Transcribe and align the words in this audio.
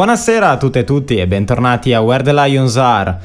Buonasera 0.00 0.48
a 0.48 0.56
tutte 0.56 0.78
e 0.78 0.84
tutti 0.84 1.16
e 1.16 1.26
bentornati 1.26 1.92
a 1.92 2.00
Where 2.00 2.22
the 2.22 2.32
Lions 2.32 2.78
Are. 2.78 3.18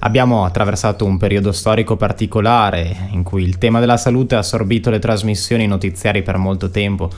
Abbiamo 0.00 0.44
attraversato 0.44 1.04
un 1.04 1.18
periodo 1.18 1.52
storico 1.52 1.94
particolare 1.94 3.10
in 3.12 3.22
cui 3.22 3.44
il 3.44 3.58
tema 3.58 3.78
della 3.78 3.96
salute 3.96 4.34
ha 4.34 4.38
assorbito 4.38 4.90
le 4.90 4.98
trasmissioni 4.98 5.68
notiziari 5.68 6.22
per 6.22 6.36
molto 6.36 6.68
tempo 6.68 7.08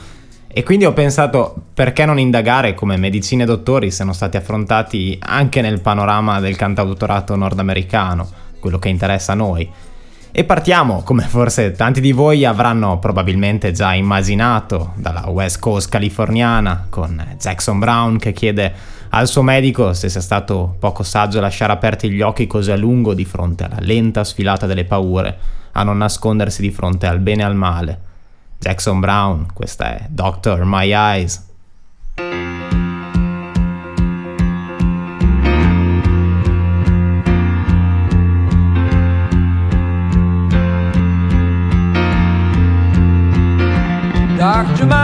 e 0.47 0.61
quindi 0.61 0.85
ho 0.85 0.93
pensato 0.93 1.55
perché 1.73 2.05
non 2.05 2.19
indagare 2.19 2.75
come 2.75 2.97
medicine 2.97 3.41
e 3.41 3.45
dottori 3.47 3.89
siano 3.89 4.13
stati 4.13 4.37
affrontati 4.37 5.17
anche 5.19 5.61
nel 5.61 5.81
panorama 5.81 6.39
del 6.39 6.55
cantautorato 6.55 7.35
nordamericano, 7.35 8.29
quello 8.59 8.77
che 8.77 8.89
interessa 8.89 9.31
a 9.31 9.35
noi. 9.35 9.67
E 10.31 10.43
partiamo, 10.43 11.01
come 11.01 11.23
forse 11.23 11.71
tanti 11.71 11.99
di 11.99 12.11
voi 12.11 12.45
avranno 12.45 12.99
probabilmente 12.99 13.71
già 13.71 13.95
immaginato, 13.95 14.93
dalla 14.97 15.27
West 15.29 15.57
Coast 15.57 15.89
californiana, 15.89 16.85
con 16.89 17.35
Jackson 17.39 17.79
Brown 17.79 18.19
che 18.19 18.33
chiede 18.33 18.97
al 19.11 19.27
suo 19.27 19.41
medico 19.41 19.93
se 19.93 20.07
sia 20.07 20.21
stato 20.21 20.75
poco 20.77 21.03
saggio 21.03 21.39
lasciare 21.39 21.73
aperti 21.73 22.09
gli 22.11 22.21
occhi 22.21 22.45
così 22.47 22.71
a 22.71 22.75
lungo 22.75 23.13
di 23.13 23.25
fronte 23.25 23.63
alla 23.63 23.79
lenta 23.79 24.23
sfilata 24.23 24.65
delle 24.65 24.85
paure, 24.85 25.37
a 25.71 25.83
non 25.83 25.97
nascondersi 25.97 26.61
di 26.61 26.71
fronte 26.71 27.07
al 27.07 27.19
bene 27.19 27.41
e 27.41 27.45
al 27.45 27.55
male. 27.55 27.99
Jackson 28.59 28.99
Brown, 28.99 29.47
questa 29.53 29.95
è 29.95 30.05
Doctor 30.09 30.63
My 30.63 30.91
Eyes. 30.91 31.47
Doctor, 44.39 44.85
my 44.85 44.98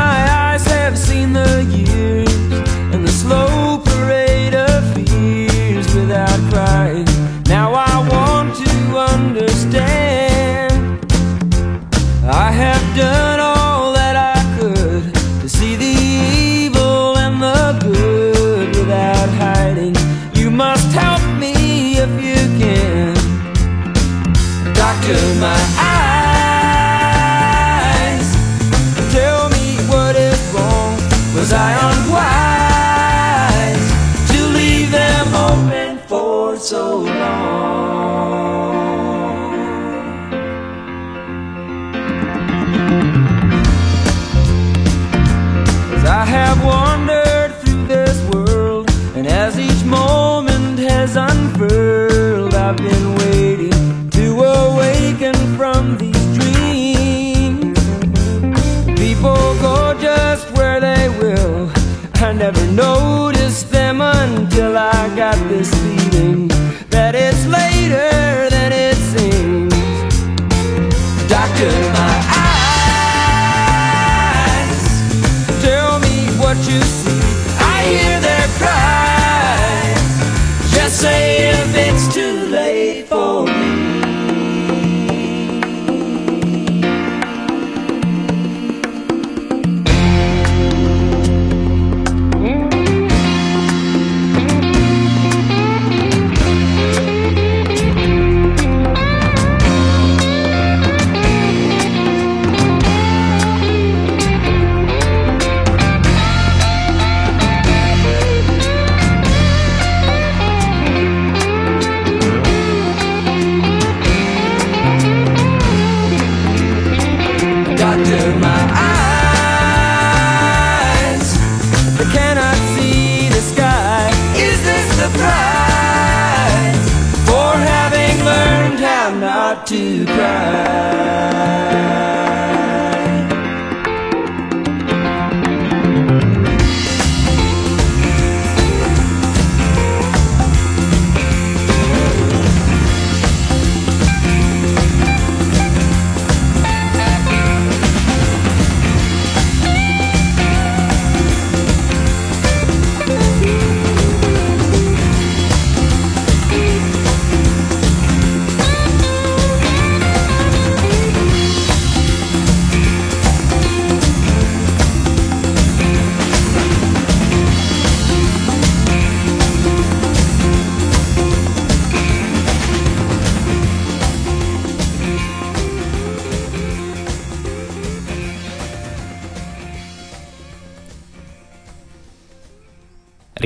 I 62.22 62.32
never 62.34 62.66
noticed 62.72 63.72
them 63.72 64.02
until 64.02 64.78
I 64.78 65.16
got 65.16 65.38
this 65.50 65.70
feeling 65.70 66.48
that 66.90 67.14
it's 67.14 67.35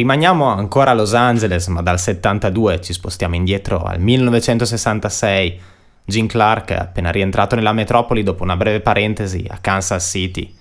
Rimaniamo 0.09 0.47
ancora 0.47 0.89
a 0.89 0.93
Los 0.95 1.13
Angeles, 1.13 1.67
ma 1.67 1.83
dal 1.83 1.99
72 1.99 2.81
ci 2.81 2.93
spostiamo 2.93 3.35
indietro 3.35 3.83
al 3.83 3.99
1966. 3.99 5.59
Gene 6.03 6.27
Clark 6.27 6.71
appena 6.71 7.11
rientrato 7.11 7.53
nella 7.53 7.73
metropoli 7.73 8.23
dopo 8.23 8.41
una 8.41 8.57
breve 8.57 8.79
parentesi 8.79 9.45
a 9.47 9.59
Kansas 9.61 10.09
City. 10.09 10.51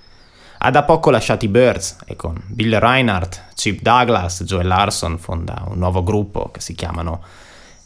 Ha 0.58 0.70
da 0.70 0.82
poco 0.82 1.10
lasciato 1.10 1.46
i 1.46 1.48
Birds 1.48 1.96
e 2.04 2.14
con 2.14 2.38
Bill 2.48 2.78
Reinhardt, 2.78 3.54
Chip 3.54 3.80
Douglas, 3.80 4.42
Joe 4.44 4.64
Larson 4.64 5.16
fonda 5.16 5.64
un 5.66 5.78
nuovo 5.78 6.02
gruppo 6.02 6.50
che 6.52 6.60
si 6.60 6.74
chiamano 6.74 7.22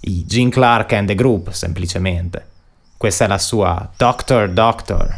i 0.00 0.26
Gene 0.26 0.50
Clark 0.50 0.94
and 0.94 1.06
the 1.06 1.14
Group, 1.14 1.50
semplicemente. 1.50 2.44
Questa 2.96 3.26
è 3.26 3.28
la 3.28 3.38
sua 3.38 3.88
Doctor 3.96 4.50
Doctor. 4.50 5.16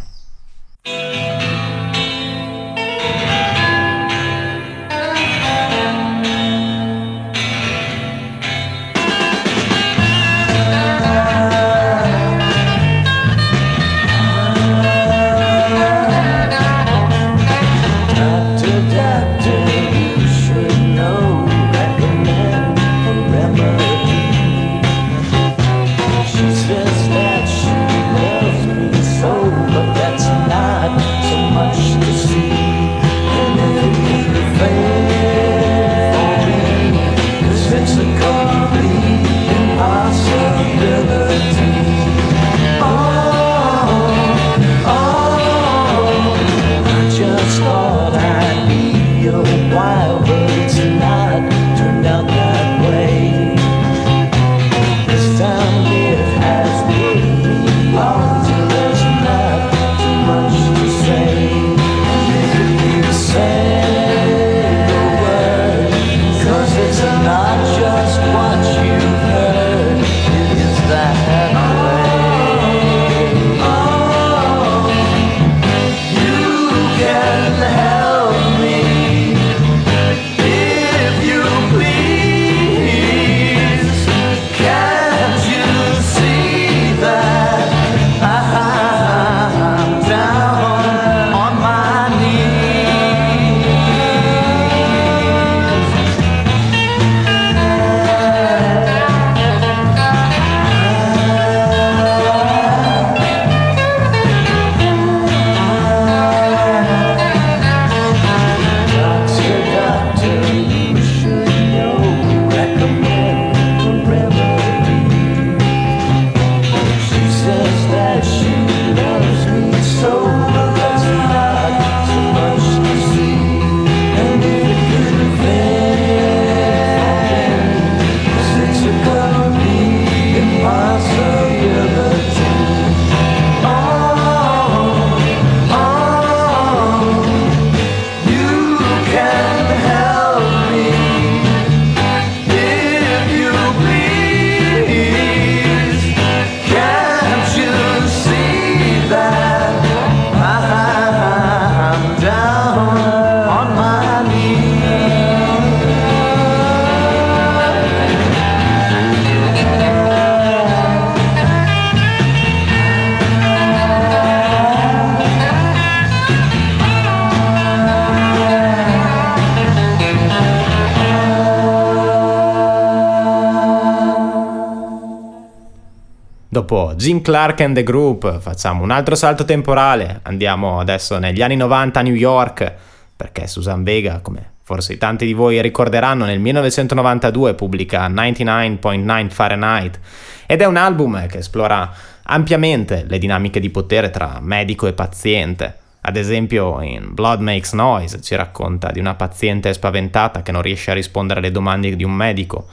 Dopo 176.64 176.94
Jim 176.96 177.20
Clark 177.20 177.60
and 177.60 177.74
the 177.74 177.82
Group. 177.82 178.40
Facciamo 178.40 178.82
un 178.82 178.90
altro 178.90 179.14
salto 179.16 179.44
temporale, 179.44 180.20
andiamo 180.22 180.80
adesso 180.80 181.18
negli 181.18 181.42
anni 181.42 181.56
90 181.56 182.00
a 182.00 182.02
New 182.02 182.14
York, 182.14 182.72
perché 183.14 183.46
Susan 183.46 183.82
Vega, 183.82 184.20
come 184.22 184.52
forse 184.62 184.96
tanti 184.96 185.26
di 185.26 185.34
voi 185.34 185.60
ricorderanno, 185.60 186.24
nel 186.24 186.40
1992 186.40 187.52
pubblica 187.52 188.08
99.9 188.08 189.28
Fahrenheit 189.28 190.00
ed 190.46 190.62
è 190.62 190.64
un 190.64 190.76
album 190.76 191.26
che 191.26 191.36
esplora 191.36 191.92
ampiamente 192.22 193.04
le 193.06 193.18
dinamiche 193.18 193.60
di 193.60 193.68
potere 193.68 194.08
tra 194.08 194.38
medico 194.40 194.86
e 194.86 194.94
paziente. 194.94 195.76
Ad 196.00 196.16
esempio 196.16 196.80
in 196.80 197.12
Blood 197.12 197.40
Makes 197.40 197.74
Noise 197.74 198.22
ci 198.22 198.34
racconta 198.36 198.90
di 198.90 199.00
una 199.00 199.14
paziente 199.14 199.70
spaventata 199.74 200.40
che 200.40 200.50
non 200.50 200.62
riesce 200.62 200.92
a 200.92 200.94
rispondere 200.94 201.40
alle 201.40 201.50
domande 201.50 201.94
di 201.94 202.04
un 202.04 202.12
medico 202.12 202.66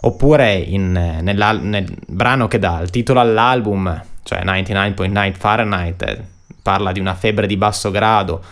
Oppure 0.00 0.54
in, 0.54 0.92
nel, 0.92 1.60
nel 1.62 1.96
brano 2.06 2.48
che 2.48 2.58
dà 2.58 2.80
il 2.80 2.90
titolo 2.90 3.20
all'album, 3.20 4.02
cioè 4.22 4.42
99.9 4.44 5.32
Fahrenheit, 5.34 6.02
eh, 6.02 6.22
parla 6.62 6.92
di 6.92 7.00
una 7.00 7.14
febbre 7.14 7.46
di 7.46 7.56
basso 7.56 7.90
grado. 7.90 8.42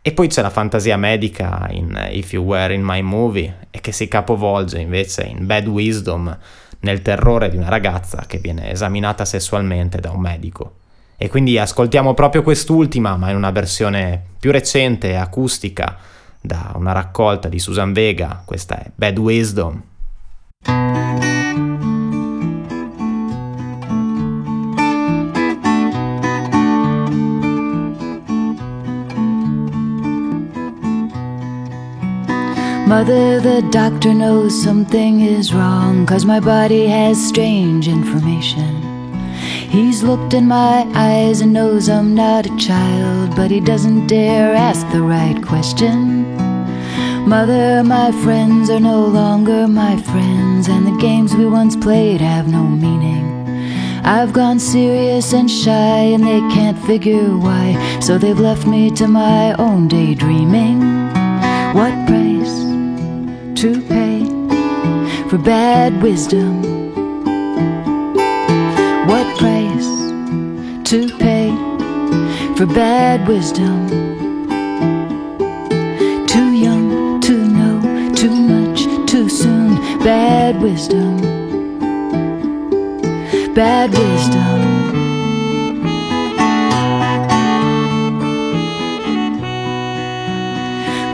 E 0.00 0.12
poi 0.12 0.26
c'è 0.26 0.42
la 0.42 0.50
fantasia 0.50 0.96
medica 0.96 1.68
in 1.70 2.08
If 2.10 2.32
You 2.32 2.44
Were 2.44 2.74
in 2.74 2.82
My 2.82 3.02
Movie 3.02 3.68
e 3.70 3.80
che 3.80 3.92
si 3.92 4.08
capovolge 4.08 4.80
invece 4.80 5.22
in 5.22 5.46
Bad 5.46 5.68
Wisdom 5.68 6.36
nel 6.80 7.02
terrore 7.02 7.48
di 7.48 7.56
una 7.56 7.68
ragazza 7.68 8.24
che 8.26 8.38
viene 8.38 8.72
esaminata 8.72 9.24
sessualmente 9.24 10.00
da 10.00 10.10
un 10.10 10.20
medico. 10.20 10.74
E 11.16 11.28
quindi 11.28 11.56
ascoltiamo 11.56 12.14
proprio 12.14 12.42
quest'ultima, 12.42 13.16
ma 13.16 13.30
in 13.30 13.36
una 13.36 13.52
versione 13.52 14.20
più 14.40 14.50
recente 14.50 15.10
e 15.10 15.14
acustica, 15.14 15.96
da 16.40 16.72
una 16.74 16.90
raccolta 16.90 17.48
di 17.48 17.60
Susan 17.60 17.92
Vega, 17.92 18.42
questa 18.44 18.80
è 18.80 18.90
Bad 18.92 19.16
Wisdom. 19.16 19.82
Mother, 32.92 33.40
the 33.40 33.66
doctor 33.70 34.12
knows 34.12 34.62
something 34.62 35.22
is 35.22 35.54
wrong, 35.54 36.04
cause 36.04 36.26
my 36.26 36.40
body 36.40 36.86
has 36.86 37.16
strange 37.16 37.88
information. 37.88 38.82
He's 39.70 40.02
looked 40.02 40.34
in 40.34 40.46
my 40.46 40.86
eyes 40.94 41.40
and 41.40 41.54
knows 41.54 41.88
I'm 41.88 42.14
not 42.14 42.44
a 42.44 42.56
child, 42.58 43.34
but 43.34 43.50
he 43.50 43.60
doesn't 43.60 44.08
dare 44.08 44.54
ask 44.54 44.86
the 44.92 45.00
right 45.00 45.42
question. 45.42 46.41
Mother, 47.26 47.82
my 47.82 48.12
friends 48.24 48.68
are 48.68 48.80
no 48.80 49.06
longer 49.06 49.66
my 49.68 49.96
friends, 50.02 50.68
and 50.68 50.86
the 50.86 50.96
games 51.00 51.34
we 51.34 51.46
once 51.46 51.76
played 51.76 52.20
have 52.20 52.48
no 52.48 52.62
meaning. 52.62 53.48
I've 54.04 54.32
gone 54.32 54.58
serious 54.58 55.32
and 55.32 55.50
shy, 55.50 56.12
and 56.14 56.24
they 56.24 56.40
can't 56.54 56.78
figure 56.78 57.36
why, 57.38 57.98
so 58.00 58.18
they've 58.18 58.38
left 58.38 58.66
me 58.66 58.90
to 58.92 59.06
my 59.06 59.54
own 59.54 59.88
daydreaming. 59.88 60.80
What 61.72 61.94
price 62.06 62.54
to 63.62 63.80
pay 63.88 64.26
for 65.28 65.38
bad 65.38 66.02
wisdom? 66.02 66.60
What 69.06 69.26
price 69.38 69.90
to 70.90 71.08
pay 71.18 71.50
for 72.56 72.66
bad 72.66 73.26
wisdom? 73.28 74.01
Bad 80.04 80.60
wisdom, 80.60 81.16
bad 83.54 83.90
wisdom. 83.90 84.62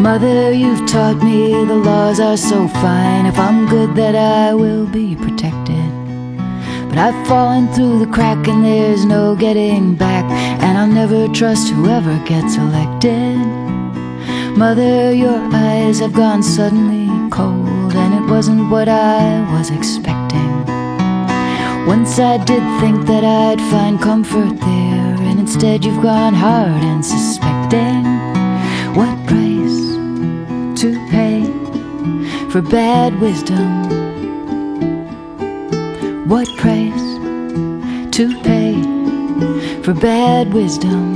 Mother, 0.00 0.52
you've 0.52 0.88
taught 0.88 1.22
me 1.22 1.52
the 1.66 1.74
laws 1.74 2.18
are 2.18 2.38
so 2.38 2.66
fine. 2.68 3.26
If 3.26 3.38
I'm 3.38 3.68
good, 3.68 3.94
that 3.96 4.14
I 4.14 4.54
will 4.54 4.86
be 4.86 5.14
protected. 5.16 5.90
But 6.88 6.96
I've 6.96 7.26
fallen 7.26 7.68
through 7.74 7.98
the 7.98 8.10
crack 8.10 8.48
and 8.48 8.64
there's 8.64 9.04
no 9.04 9.36
getting 9.36 9.96
back. 9.96 10.24
And 10.62 10.78
I'll 10.78 10.86
never 10.86 11.28
trust 11.34 11.68
whoever 11.72 12.16
gets 12.24 12.56
elected. 12.56 13.36
Mother, 14.56 15.12
your 15.12 15.38
eyes 15.52 15.98
have 15.98 16.14
gone 16.14 16.42
suddenly 16.42 16.97
wasn't 18.38 18.70
what 18.70 18.88
I 18.88 19.40
was 19.50 19.68
expecting. 19.68 20.64
Once 21.88 22.20
I 22.20 22.36
did 22.36 22.62
think 22.80 23.04
that 23.08 23.24
I'd 23.24 23.60
find 23.62 24.00
comfort 24.00 24.60
there, 24.60 25.14
and 25.28 25.40
instead 25.40 25.84
you've 25.84 26.00
gone 26.00 26.34
hard 26.34 26.84
and 26.84 27.04
suspecting. 27.04 28.04
What 28.94 29.16
price 29.26 29.80
to 30.82 30.88
pay 31.10 31.42
for 32.50 32.62
bad 32.62 33.20
wisdom? 33.20 33.70
What 36.28 36.46
price 36.58 37.08
to 38.18 38.24
pay 38.42 38.72
for 39.82 39.94
bad 39.94 40.54
wisdom? 40.54 41.07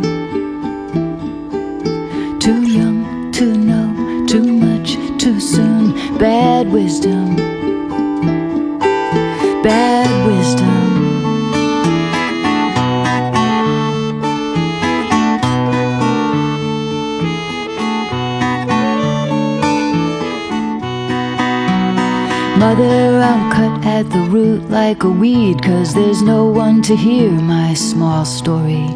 At 24.03 24.11
the 24.11 24.31
root 24.31 24.69
like 24.69 25.05
a 25.05 25.09
weed, 25.09 25.63
cause 25.63 25.95
there's 25.95 26.23
no 26.23 26.45
one 26.47 26.83
to 26.83 26.97
hear 26.97 27.31
my 27.31 27.73
small 27.73 28.25
story. 28.25 28.89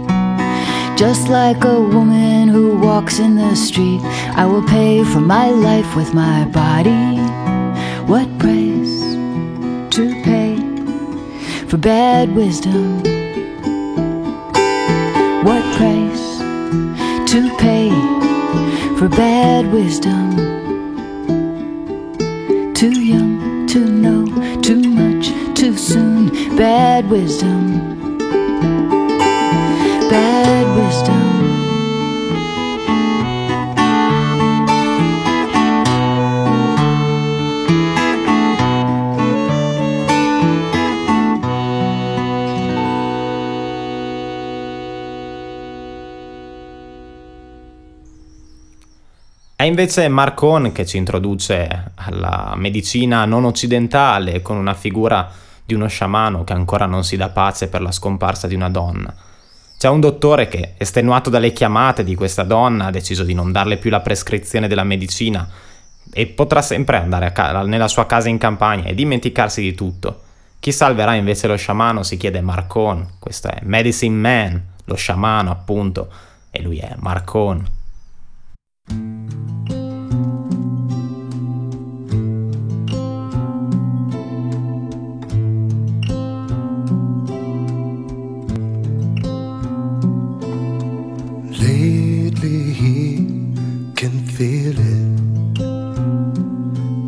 Just 0.96 1.28
like 1.28 1.62
a 1.62 1.80
woman 1.80 2.48
who 2.48 2.76
walks 2.76 3.20
in 3.20 3.36
the 3.36 3.54
street, 3.54 4.00
I 4.34 4.46
will 4.46 4.64
pay 4.64 5.04
for 5.04 5.20
my 5.20 5.48
life 5.50 5.94
with 5.94 6.12
my 6.12 6.44
body. 6.46 7.06
What 8.10 8.26
price 8.40 8.98
to 9.96 10.04
pay 10.24 10.56
for 11.68 11.78
bad 11.78 12.34
wisdom? 12.34 12.96
What 15.46 15.62
price 15.78 16.26
to 17.30 17.40
pay 17.58 17.90
for 18.98 19.08
bad 19.08 19.72
wisdom? 19.72 20.24
Too 22.74 22.98
young 23.00 23.66
to 23.68 23.78
know 23.78 24.55
too 24.66 24.82
much 24.82 25.28
too 25.54 25.76
soon, 25.76 26.26
bad 26.56 27.08
wisdom. 27.08 27.96
invece 49.66 50.08
Marcon 50.08 50.72
che 50.72 50.86
ci 50.86 50.96
introduce 50.96 51.92
alla 52.06 52.54
medicina 52.56 53.24
non 53.24 53.44
occidentale 53.44 54.42
con 54.42 54.56
una 54.56 54.74
figura 54.74 55.30
di 55.64 55.74
uno 55.74 55.88
sciamano 55.88 56.44
che 56.44 56.52
ancora 56.52 56.86
non 56.86 57.04
si 57.04 57.16
dà 57.16 57.28
pace 57.28 57.68
per 57.68 57.82
la 57.82 57.90
scomparsa 57.90 58.46
di 58.46 58.54
una 58.54 58.70
donna. 58.70 59.14
C'è 59.78 59.88
un 59.88 60.00
dottore 60.00 60.48
che, 60.48 60.74
estenuato 60.78 61.28
dalle 61.28 61.52
chiamate 61.52 62.02
di 62.02 62.14
questa 62.14 62.44
donna, 62.44 62.86
ha 62.86 62.90
deciso 62.90 63.24
di 63.24 63.34
non 63.34 63.52
darle 63.52 63.76
più 63.76 63.90
la 63.90 64.00
prescrizione 64.00 64.68
della 64.68 64.84
medicina 64.84 65.46
e 66.12 66.26
potrà 66.26 66.62
sempre 66.62 66.96
andare 66.96 67.32
ca- 67.32 67.62
nella 67.64 67.88
sua 67.88 68.06
casa 68.06 68.28
in 68.28 68.38
campagna 68.38 68.84
e 68.84 68.94
dimenticarsi 68.94 69.60
di 69.60 69.74
tutto. 69.74 70.22
Chi 70.60 70.72
salverà 70.72 71.14
invece 71.14 71.46
lo 71.46 71.56
sciamano 71.56 72.02
si 72.02 72.16
chiede 72.16 72.40
Marcon, 72.40 73.16
questo 73.18 73.48
è 73.48 73.58
Medicine 73.62 74.16
Man, 74.16 74.62
lo 74.84 74.94
sciamano 74.94 75.50
appunto, 75.50 76.08
e 76.50 76.62
lui 76.62 76.78
è 76.78 76.94
Marcon. 76.98 77.75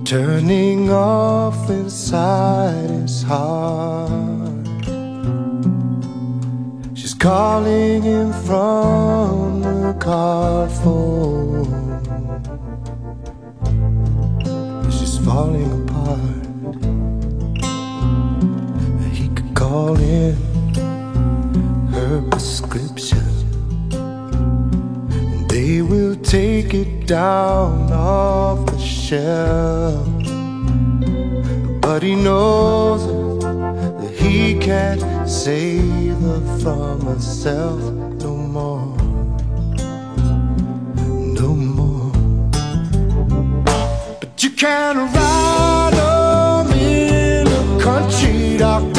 Turning 0.08 0.90
off 0.90 1.68
inside 1.68 2.88
his 2.88 3.22
heart. 3.22 4.08
She's 6.94 7.12
calling 7.12 8.00
him 8.00 8.32
from 8.46 9.60
the 9.60 9.94
car 10.00 10.66
phone. 10.80 12.00
She's 14.90 15.18
falling 15.18 15.70
apart. 15.82 16.46
He 19.12 19.28
could 19.28 19.54
call 19.54 19.94
in 20.00 20.34
her 21.92 22.22
prescription, 22.30 23.28
and 23.92 25.50
they 25.50 25.82
will 25.82 26.16
take 26.16 26.72
it 26.72 27.06
down 27.06 27.92
off 27.92 28.67
the 29.08 29.16
shelf. 29.16 30.06
But 31.80 32.02
he 32.02 32.14
knows 32.14 33.06
that 33.42 34.14
he 34.14 34.58
can't 34.58 35.28
save 35.28 36.18
her 36.20 36.58
from 36.60 37.00
herself 37.02 37.80
no 38.22 38.36
more. 38.36 38.96
No 41.34 41.54
more. 41.54 42.12
But 44.20 44.42
you 44.42 44.50
can't 44.50 44.98
ride 45.14 45.92
them 45.94 46.72
in 46.78 47.46
a 47.46 47.82
country 47.82 48.56
doctor. 48.58 48.97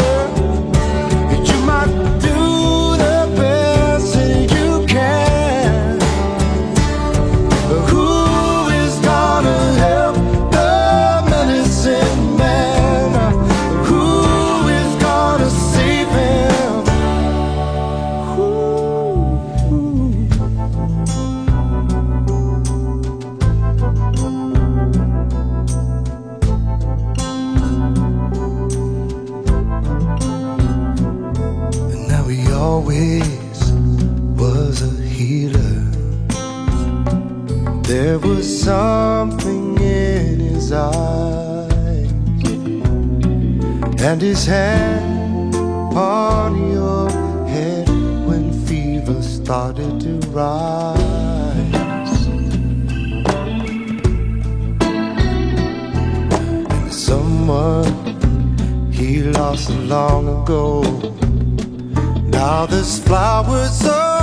Something 38.70 39.80
in 39.82 40.40
his 40.40 40.72
eyes, 40.72 42.12
and 44.08 44.22
his 44.22 44.46
hand 44.46 45.56
on 45.98 46.52
your 46.72 47.10
head 47.54 47.90
when 48.28 48.54
fever 48.68 49.20
started 49.24 50.00
to 50.00 50.14
rise. 50.30 52.28
And 56.76 56.94
someone 56.94 57.92
he 58.92 59.24
lost 59.24 59.72
long 59.96 60.24
ago. 60.38 60.70
Now 62.38 62.68
there's 62.68 63.00
flowers 63.00 63.82
on 63.88 64.19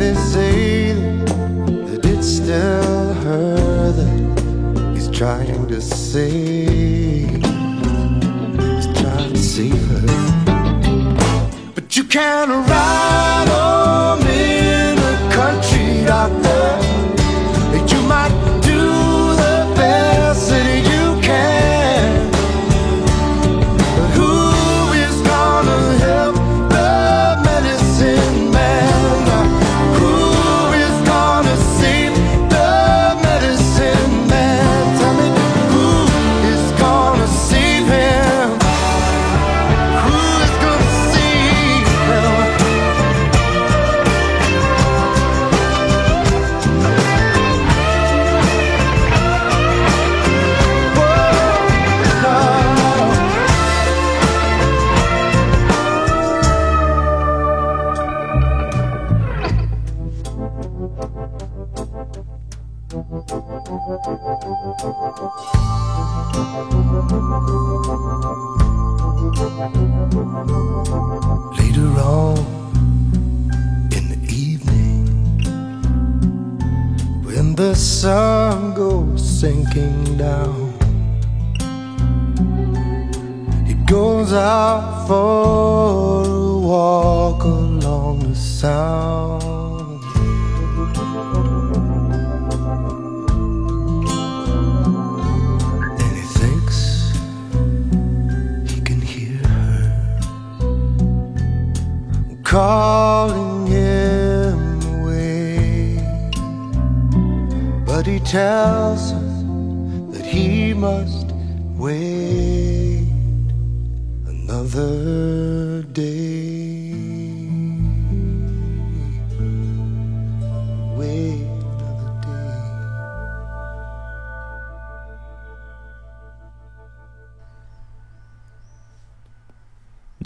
they 0.00 0.14
say 0.14 0.92
that 0.94 2.00
it's 2.06 2.26
still 2.26 3.12
her 3.22 3.92
that 3.92 4.94
he's 4.94 5.10
trying 5.10 5.68
to 5.68 5.78
save. 5.78 7.44
He's 8.76 8.88
trying 8.98 9.32
to 9.34 9.38
save 9.38 9.86
her, 9.88 10.06
but 11.74 11.94
you 11.98 12.04
can't 12.04 12.50
ride 12.50 13.29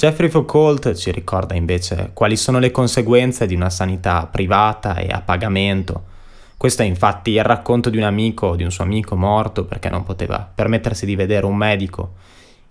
Jeffrey 0.04 0.28
Foucault 0.28 0.92
ci 0.96 1.10
ricorda 1.10 1.54
invece 1.54 2.10
quali 2.12 2.36
sono 2.36 2.58
le 2.58 2.70
conseguenze 2.70 3.46
di 3.46 3.54
una 3.54 3.70
sanità 3.70 4.26
privata 4.26 4.96
e 4.96 5.08
a 5.08 5.22
pagamento. 5.22 6.04
Questo 6.58 6.82
è 6.82 6.84
infatti 6.84 7.30
il 7.30 7.42
racconto 7.42 7.88
di 7.88 7.96
un 7.96 8.02
amico, 8.02 8.54
di 8.54 8.64
un 8.64 8.70
suo 8.70 8.84
amico 8.84 9.16
morto 9.16 9.64
perché 9.64 9.88
non 9.88 10.04
poteva 10.04 10.46
permettersi 10.54 11.06
di 11.06 11.16
vedere 11.16 11.46
un 11.46 11.56
medico. 11.56 12.16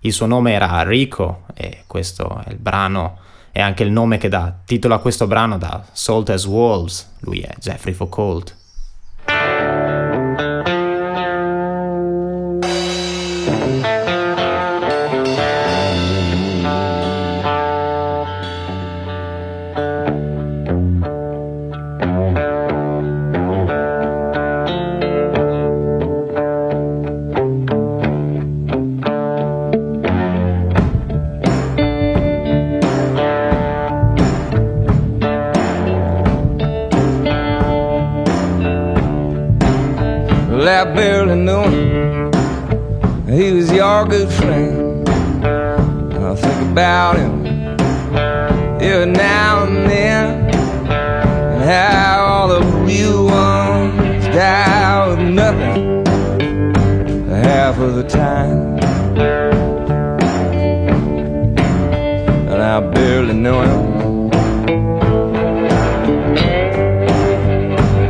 Il 0.02 0.12
suo 0.12 0.26
nome 0.26 0.52
era 0.52 0.80
Rico 0.84 1.42
e 1.54 1.82
questo 1.88 2.40
è 2.46 2.52
il 2.52 2.58
brano, 2.58 3.18
è 3.50 3.60
anche 3.60 3.82
il 3.82 3.90
nome 3.90 4.16
che 4.18 4.28
dà 4.28 4.54
titolo 4.64 4.94
a 4.94 5.00
questo 5.00 5.26
brano 5.26 5.58
da 5.58 5.84
Salt 5.90 6.30
as 6.30 6.46
Wolves. 6.46 7.16
Lui 7.22 7.40
è 7.40 7.52
Jeffrey 7.58 7.94
Foucault. 7.94 8.63
Your 44.04 44.26
good 44.26 44.32
friend. 44.32 45.08
And 45.46 46.24
I 46.24 46.34
think 46.34 46.70
about 46.72 47.16
him 47.16 47.46
every 48.80 49.10
now 49.10 49.64
and 49.64 49.90
then, 49.90 50.54
and 50.54 51.64
how 51.64 52.24
all 52.24 52.48
the 52.48 52.60
real 52.84 53.26
ones 53.26 54.24
die 54.26 55.08
with 55.08 55.20
nothing 55.20 56.04
half 57.30 57.78
of 57.78 57.94
the 57.94 58.04
time. 58.04 58.78
And 62.48 62.62
I 62.62 62.80
barely 62.80 63.34
know 63.34 63.62
him. 63.62 64.30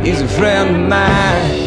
He's 0.03 0.21
a 0.21 0.27
friend 0.27 0.75
of 0.75 0.89
mine. 0.89 1.64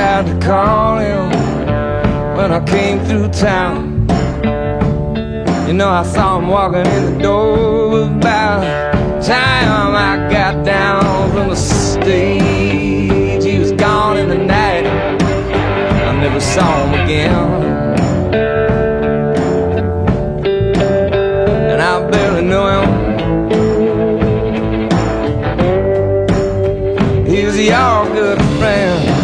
Tried 0.00 0.26
to 0.26 0.46
call 0.46 0.98
him 0.98 1.28
when 2.34 2.50
I 2.52 2.64
came 2.64 2.98
through 3.04 3.28
town. 3.28 4.08
You 5.66 5.74
know, 5.74 5.90
I 5.90 6.04
saw 6.04 6.38
him 6.38 6.48
walking 6.48 6.86
in 6.96 7.02
the 7.08 7.22
door 7.22 8.04
about 8.04 8.62
time 9.22 9.94
I 9.94 10.30
got 10.32 10.64
down 10.64 11.30
from 11.32 11.48
the 11.50 11.54
stage. 11.54 13.44
He 13.44 13.58
was 13.58 13.72
gone 13.72 14.16
in 14.16 14.30
the 14.30 14.38
night. 14.38 14.86
I 16.08 16.12
never 16.18 16.40
saw 16.40 16.86
him 16.86 16.94
again. 17.04 17.60
Your 27.60 28.06
good 28.14 28.42
friend. 28.58 29.19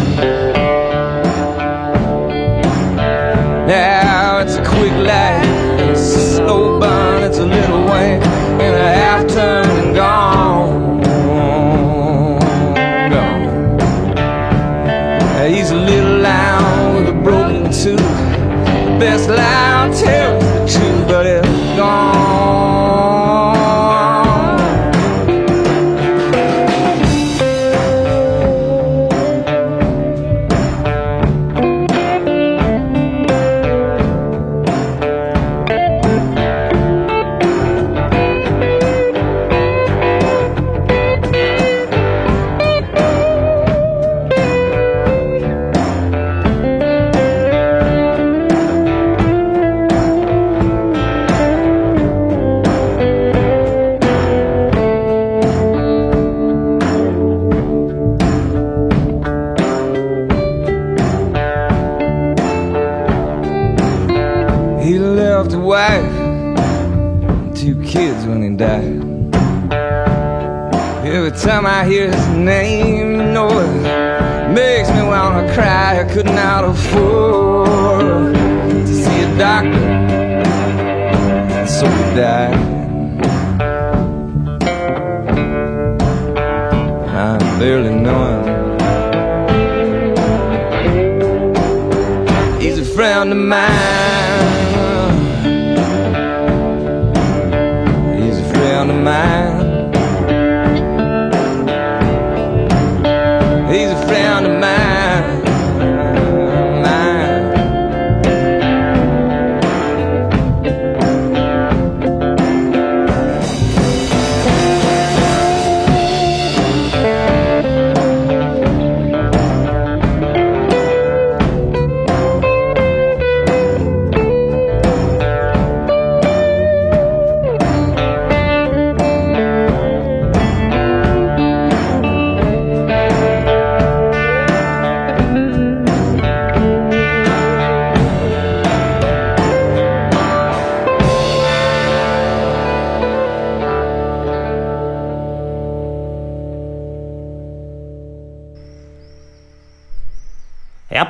Friend 93.49 94.06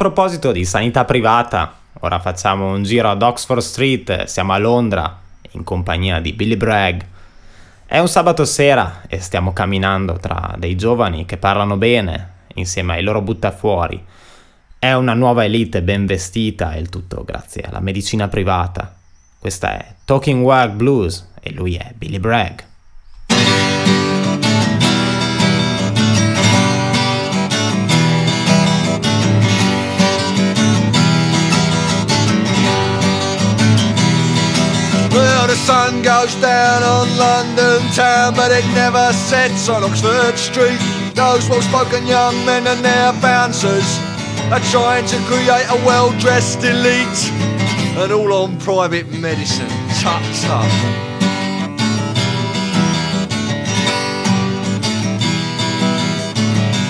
proposito 0.07 0.53
di 0.53 0.65
sanità 0.65 1.05
privata, 1.05 1.75
ora 1.99 2.21
facciamo 2.21 2.73
un 2.73 2.85
giro 2.85 3.11
ad 3.11 3.23
Oxford 3.23 3.61
Street, 3.61 4.25
siamo 4.27 4.53
a 4.53 4.59
Londra, 4.59 5.19
in 5.51 5.65
compagnia 5.65 6.21
di 6.21 6.33
Billy 6.33 6.57
Bragg. 6.57 7.01
È 7.85 7.99
un 7.99 8.07
sabato 8.07 8.45
sera 8.45 9.03
e 9.09 9.19
stiamo 9.19 9.53
camminando 9.53 10.13
tra 10.13 10.55
dei 10.59 10.77
giovani 10.77 11.25
che 11.25 11.39
parlano 11.39 11.77
bene, 11.77 12.35
insieme 12.55 12.95
ai 12.95 13.03
loro 13.03 13.21
buttafuori. 13.21 14.01
È 14.79 14.93
una 14.93 15.15
nuova 15.15 15.45
elite 15.45 15.83
ben 15.83 16.07
vestita 16.07 16.75
e 16.75 16.79
il 16.79 16.89
tutto 16.89 17.25
grazie 17.25 17.63
alla 17.63 17.81
medicina 17.81 18.29
privata. 18.29 18.95
Questa 19.41 19.77
è 19.77 19.95
Talking 20.05 20.41
Wag 20.41 20.75
Blues 20.75 21.31
e 21.41 21.53
lui 21.53 21.75
è 21.75 21.93
Billy 21.97 22.21
Bragg. 22.21 22.61
Sun 35.57 36.03
goes 36.03 36.35
down 36.37 36.83
on 36.83 37.07
London 37.17 37.81
town, 37.93 38.35
but 38.35 38.53
it 38.53 38.65
never 38.75 39.13
sets 39.13 39.69
on 39.69 39.83
Oxford 39.83 40.37
Street. 40.37 40.79
Those 41.15 41.49
well-spoken 41.49 42.07
young 42.07 42.35
men 42.45 42.67
and 42.67 42.85
their 42.85 43.13
bouncers 43.21 43.87
are 44.53 44.61
trying 44.71 45.07
to 45.07 45.17
create 45.25 45.67
a 45.71 45.79
well-dressed 45.87 46.63
elite, 46.63 47.21
and 47.97 48.13
all 48.13 48.33
on 48.33 48.59
private 48.59 49.09
medicine. 49.09 49.69
Tut 50.01 50.23
tut. 50.43 50.71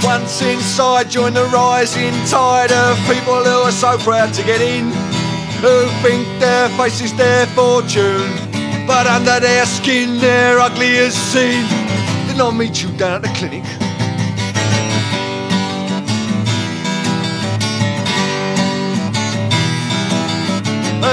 Once 0.02 0.42
inside, 0.42 1.11
join 1.11 1.35
the 1.35 1.44
rising 1.46 2.14
tide 2.26 2.72
of 2.72 2.96
people 3.07 3.42
who 3.44 3.59
are 3.68 3.72
so 3.72 3.98
proud 3.98 4.33
to 4.35 4.42
get 4.42 4.61
in 4.61 4.92
who 5.61 5.88
think 6.02 6.26
their 6.38 6.68
face 6.76 7.00
is 7.00 7.16
their 7.16 7.46
fortune, 7.46 8.31
but 8.87 9.07
under 9.07 9.40
their 9.40 9.66
skin 9.66 10.18
they're 10.18 10.59
ugly 10.59 10.99
as 10.99 11.14
sin. 11.14 11.66
Then 12.27 12.40
I'll 12.40 12.53
meet 12.53 12.83
you 12.83 12.90
down 12.92 13.16
at 13.16 13.22
the 13.22 13.29
clinic. 13.29 13.64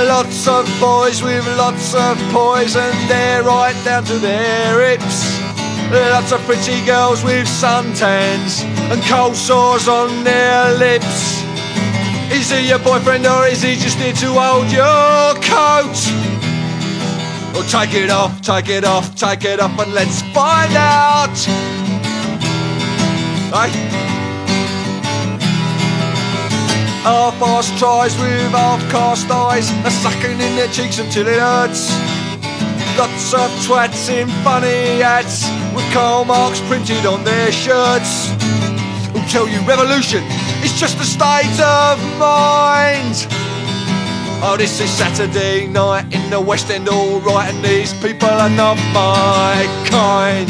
Lots 0.06 0.48
of 0.48 0.66
boys 0.80 1.24
with 1.24 1.46
lots 1.58 1.96
of 1.96 2.18
poison, 2.32 2.94
they're 3.08 3.44
right 3.44 3.76
down 3.84 4.04
to 4.06 4.20
their 4.20 4.90
hips. 4.90 5.42
Lots 5.92 6.32
of 6.32 6.42
pretty 6.42 6.86
girls 6.86 7.24
with 7.24 7.48
suntans 7.48 8.64
and 8.92 9.02
cold 9.04 9.36
sores 9.36 9.88
on 9.88 10.24
their 10.24 10.78
lips. 10.78 11.42
Is 12.32 12.52
he 12.52 12.70
your 12.70 12.80
boyfriend 12.80 13.26
or 13.26 13.48
is 13.48 13.62
he 13.62 13.76
just 13.76 13.98
here 13.98 14.14
to 14.14 14.34
hold 14.34 14.72
your 14.72 15.36
coat? 15.42 16.33
Well, 17.54 17.64
take 17.70 17.94
it 17.94 18.10
off, 18.10 18.42
take 18.42 18.68
it 18.70 18.84
off, 18.84 19.16
take 19.16 19.46
it 19.46 19.60
off, 19.60 19.80
and 19.80 19.94
let's 19.94 20.24
find 20.34 20.76
out. 20.76 21.38
Hey? 23.54 23.70
Half-assed 27.04 27.78
tries 27.78 28.18
with 28.20 28.52
half-cast 28.52 29.30
eyes, 29.30 29.70
are 29.86 29.92
sucking 29.92 30.32
in 30.32 30.56
their 30.56 30.68
cheeks 30.70 30.98
until 30.98 31.28
it 31.28 31.40
hurts. 31.40 31.92
Lots 32.98 33.34
of 33.34 33.52
twats 33.66 34.10
in 34.10 34.28
funny 34.44 35.02
hats 35.02 35.48
with 35.76 35.86
Karl 35.94 36.26
Marx 36.26 36.60
printed 36.62 37.06
on 37.06 37.24
their 37.24 37.52
shirts. 37.52 38.30
Who'll 39.12 39.30
tell 39.30 39.48
you 39.48 39.60
revolution 39.68 40.24
is 40.64 40.74
just 40.80 40.98
a 41.00 41.04
state 41.04 41.60
of 41.62 42.00
mind? 42.18 43.43
Oh, 44.46 44.58
this 44.58 44.82
is 44.82 44.90
Saturday 44.90 45.68
night 45.68 46.14
in 46.14 46.30
the 46.30 46.40
West 46.40 46.70
End, 46.70 46.90
alright, 46.90 47.54
and 47.54 47.64
these 47.64 47.94
people 47.94 48.28
are 48.28 48.50
not 48.50 48.76
my 48.92 49.66
kind. 49.86 50.50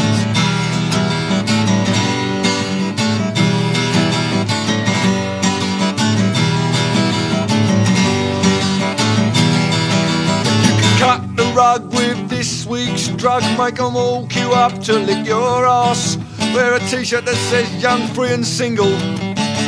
You 10.65 10.73
can 10.81 10.99
cut 10.99 11.37
the 11.37 11.45
rug 11.55 11.93
with 11.93 12.29
this 12.29 12.65
week's 12.65 13.09
drug. 13.09 13.43
Make 13.59 13.79
'em 13.79 13.95
all 13.95 14.25
queue 14.25 14.53
up 14.53 14.81
to 14.85 14.93
lick 14.93 15.23
your 15.23 15.67
ass. 15.67 16.17
Wear 16.55 16.73
a 16.73 16.79
t-shirt 16.79 17.25
that 17.25 17.37
says 17.51 17.69
young, 17.79 18.07
free 18.15 18.33
and 18.33 18.43
single. 18.43 18.97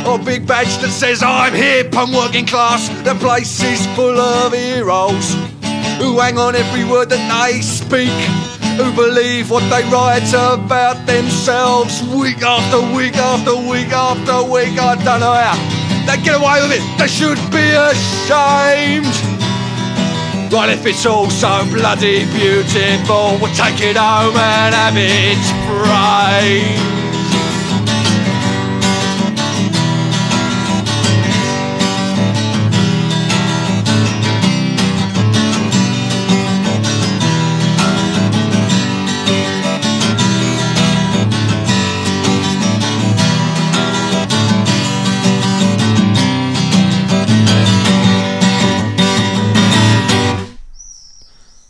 Or 0.06 0.20
a 0.20 0.22
big 0.22 0.46
badge 0.46 0.78
that 0.78 0.90
says 0.90 1.22
I'm 1.22 1.52
hip 1.52 1.94
and 1.94 2.14
working 2.14 2.46
class. 2.46 2.88
The 3.02 3.14
place 3.16 3.60
is 3.62 3.84
full 3.96 4.18
of 4.18 4.52
heroes 4.52 5.34
who 5.98 6.20
hang 6.20 6.38
on 6.38 6.54
every 6.54 6.84
word 6.84 7.10
that 7.10 7.24
they 7.26 7.60
speak. 7.60 8.14
Who 8.78 8.92
believe 8.94 9.50
what 9.50 9.64
they 9.72 9.82
write 9.90 10.28
about 10.30 11.06
themselves 11.06 12.02
week 12.14 12.42
after 12.42 12.78
week 12.94 13.16
after 13.16 13.56
week 13.56 13.90
after 13.90 14.44
week. 14.46 14.78
I 14.78 14.94
don't 15.02 15.20
know 15.20 15.34
how 15.34 15.58
they 16.06 16.22
get 16.22 16.36
away 16.38 16.62
with 16.62 16.78
it. 16.78 16.84
They 16.98 17.08
should 17.08 17.40
be 17.50 17.66
ashamed. 17.74 19.10
Well, 20.52 20.70
if 20.70 20.86
it's 20.86 21.04
all 21.04 21.28
so 21.30 21.66
bloody 21.72 22.26
beautiful, 22.30 23.38
we'll 23.42 23.54
take 23.58 23.80
it 23.82 23.96
home 23.96 24.36
and 24.36 24.74
have 24.74 24.94
it 24.96 25.42
framed. 25.66 26.95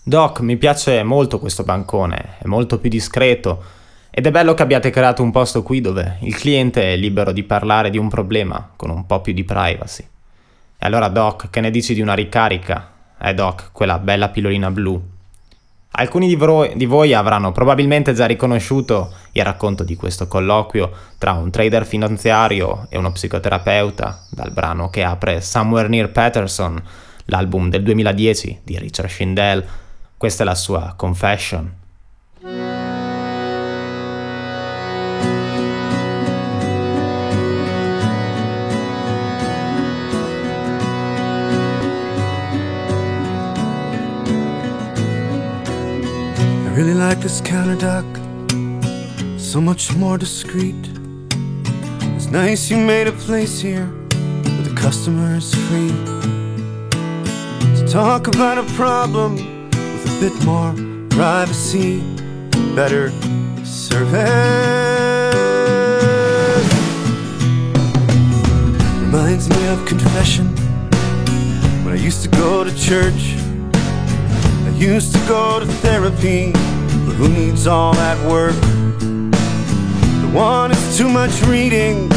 Doc, 0.08 0.38
mi 0.38 0.56
piace 0.56 1.02
molto 1.02 1.40
questo 1.40 1.64
bancone, 1.64 2.36
è 2.38 2.46
molto 2.46 2.78
più 2.78 2.88
discreto 2.88 3.60
ed 4.08 4.24
è 4.24 4.30
bello 4.30 4.54
che 4.54 4.62
abbiate 4.62 4.88
creato 4.90 5.20
un 5.20 5.32
posto 5.32 5.64
qui 5.64 5.80
dove 5.80 6.18
il 6.20 6.36
cliente 6.36 6.92
è 6.92 6.96
libero 6.96 7.32
di 7.32 7.42
parlare 7.42 7.90
di 7.90 7.98
un 7.98 8.08
problema 8.08 8.70
con 8.76 8.88
un 8.90 9.04
po' 9.04 9.20
più 9.20 9.32
di 9.32 9.42
privacy. 9.42 10.04
E 10.78 10.86
allora 10.86 11.08
Doc, 11.08 11.50
che 11.50 11.60
ne 11.60 11.72
dici 11.72 11.92
di 11.92 12.02
una 12.02 12.14
ricarica? 12.14 12.88
Eh 13.20 13.34
Doc, 13.34 13.70
quella 13.72 13.98
bella 13.98 14.28
pillolina 14.28 14.70
blu. 14.70 15.02
Alcuni 15.90 16.28
di, 16.28 16.36
vo- 16.36 16.70
di 16.72 16.86
voi 16.86 17.12
avranno 17.12 17.50
probabilmente 17.50 18.14
già 18.14 18.26
riconosciuto 18.26 19.12
il 19.32 19.42
racconto 19.42 19.82
di 19.82 19.96
questo 19.96 20.28
colloquio 20.28 20.88
tra 21.18 21.32
un 21.32 21.50
trader 21.50 21.84
finanziario 21.84 22.86
e 22.90 22.96
uno 22.96 23.10
psicoterapeuta 23.10 24.26
dal 24.30 24.52
brano 24.52 24.88
che 24.88 25.02
apre 25.02 25.40
Somewhere 25.40 25.88
Near 25.88 26.10
Patterson, 26.12 26.80
l'album 27.24 27.68
del 27.70 27.82
2010 27.82 28.60
di 28.62 28.78
Richard 28.78 29.08
Schindel, 29.08 29.66
questa 30.26 30.42
è 30.42 30.46
la 30.46 30.56
sua 30.56 30.94
confession. 30.96 31.72
I 32.42 32.48
really 46.74 46.92
like 46.92 47.20
this 47.20 47.40
counter 47.40 47.76
duck, 47.76 48.04
so 49.36 49.60
much 49.60 49.94
more 49.94 50.18
discreet. 50.18 50.74
It's 52.16 52.26
nice 52.32 52.68
you 52.68 52.78
made 52.78 53.06
a 53.06 53.12
place 53.12 53.60
here 53.60 53.86
where 54.42 54.64
the 54.64 54.74
customer 54.74 55.36
is 55.36 55.54
free 55.68 55.94
to 57.76 57.86
talk 57.86 58.26
about 58.26 58.58
a 58.58 58.64
problem 58.74 59.55
bit 60.20 60.44
more 60.46 60.72
privacy, 61.10 62.00
better 62.74 63.10
service. 63.64 64.22
Reminds 69.02 69.50
me 69.50 69.66
of 69.68 69.84
confession 69.84 70.46
when 71.84 71.92
I 71.92 71.98
used 71.98 72.22
to 72.22 72.28
go 72.30 72.64
to 72.64 72.74
church. 72.74 73.36
I 73.74 74.72
used 74.78 75.12
to 75.14 75.18
go 75.28 75.60
to 75.60 75.66
therapy, 75.66 76.52
but 76.52 77.14
who 77.16 77.28
needs 77.28 77.66
all 77.66 77.92
that 77.94 78.18
work? 78.30 78.58
The 80.22 80.30
one 80.32 80.70
is 80.70 80.96
too 80.96 81.10
much 81.10 81.42
reading, 81.42 82.08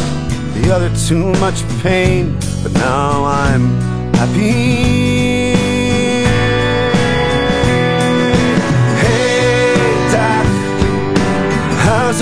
the 0.62 0.71
other 0.73 0.89
too 1.07 1.33
much 1.41 1.67
pain, 1.83 2.38
but 2.63 2.71
now 2.71 3.25
I'm 3.25 3.81
happy. 4.13 5.38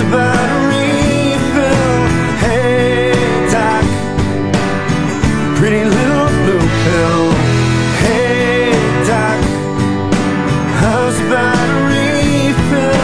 A 0.00 0.04
refill? 0.68 1.98
Hey, 2.44 3.12
Doc, 3.50 3.84
pretty 5.56 5.84
little 5.84 6.28
blue 6.44 6.66
pill. 6.84 7.32
Hey, 8.02 8.72
Doc, 9.06 9.38
how's 10.80 11.18
a 11.20 11.24
refill? 11.88 13.02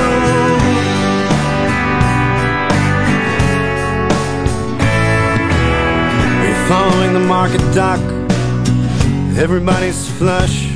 Are 6.40 6.46
you 6.48 6.56
following 6.68 7.12
the 7.12 7.24
market, 7.26 7.62
Doc? 7.74 8.00
Everybody's 9.36 10.08
flush. 10.18 10.70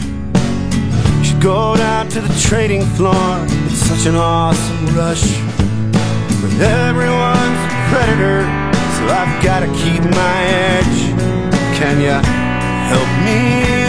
Go 1.40 1.76
down 1.76 2.09
to 2.09 2.20
the 2.20 2.40
trading 2.40 2.83
floor. 2.96 3.46
It's 3.66 3.76
such 3.76 4.07
an 4.07 4.16
awesome 4.16 4.87
rush. 4.96 5.38
But 6.40 6.53
everyone's 6.61 7.62
a 7.66 7.88
predator, 7.90 8.42
so 8.94 9.03
I've 9.11 9.42
gotta 9.42 9.66
keep 9.83 10.03
my 10.05 10.44
edge. 10.44 11.11
Can 11.77 12.01
ya 12.01 12.22
help 12.22 13.09
me? 13.24 13.88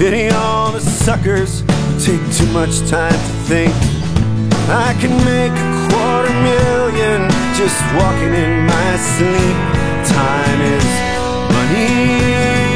Pity 0.00 0.30
all 0.30 0.72
the 0.72 0.80
suckers 0.80 1.60
who 1.60 2.00
take 2.00 2.32
too 2.32 2.46
much 2.54 2.80
time 2.88 3.12
to 3.12 3.32
think. 3.50 3.74
I 4.66 4.96
can 4.98 5.12
make 5.26 5.52
a 5.52 5.70
quarter 5.90 6.32
million 6.40 7.28
just 7.54 7.78
walking 7.96 8.32
in 8.32 8.64
my 8.64 8.96
sleep. 8.96 9.56
Time 10.08 10.60
is 10.62 10.86
money. 11.52 12.69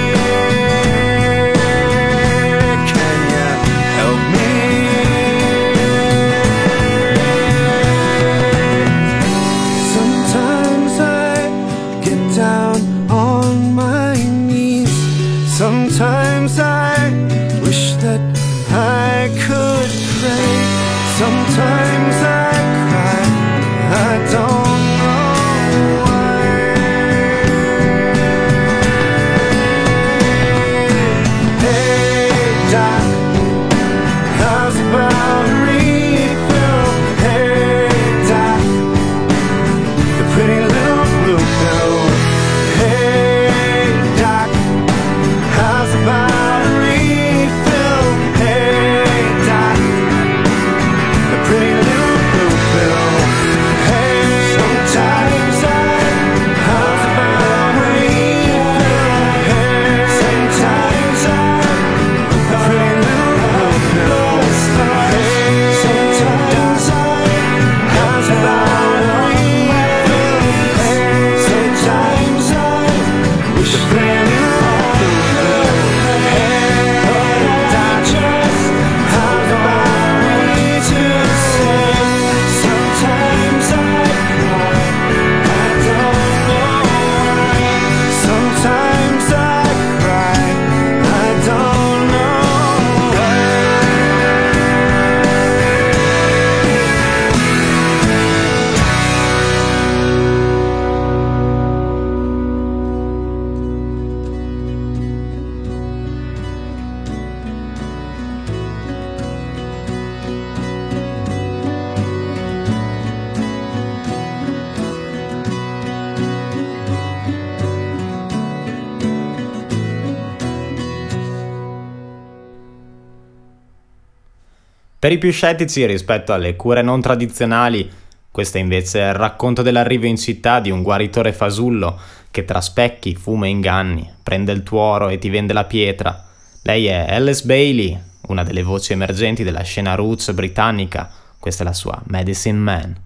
Per 125.04 125.12
i 125.12 125.18
più 125.18 125.30
scettici 125.32 125.84
rispetto 125.84 126.32
alle 126.32 126.56
cure 126.56 126.80
non 126.80 127.02
tradizionali, 127.02 127.90
questo 128.30 128.56
è 128.56 128.62
il 128.62 129.12
racconto 129.12 129.60
dell'arrivo 129.60 130.06
in 130.06 130.16
città 130.16 130.60
di 130.60 130.70
un 130.70 130.82
guaritore 130.82 131.34
fasullo 131.34 132.00
che 132.30 132.46
tra 132.46 132.62
specchi, 132.62 133.14
fumo 133.14 133.44
e 133.44 133.50
inganni 133.50 134.10
prende 134.22 134.52
il 134.52 134.62
tuoro 134.62 135.10
e 135.10 135.18
ti 135.18 135.28
vende 135.28 135.52
la 135.52 135.64
pietra. 135.64 136.24
Lei 136.62 136.86
è 136.86 137.04
Alice 137.06 137.44
Bailey, 137.44 138.00
una 138.28 138.44
delle 138.44 138.62
voci 138.62 138.94
emergenti 138.94 139.42
della 139.42 139.60
scena 139.60 139.94
roots 139.94 140.32
britannica. 140.32 141.10
Questa 141.38 141.64
è 141.64 141.66
la 141.66 141.74
sua 141.74 142.00
Medicine 142.06 142.58
Man. 142.58 142.96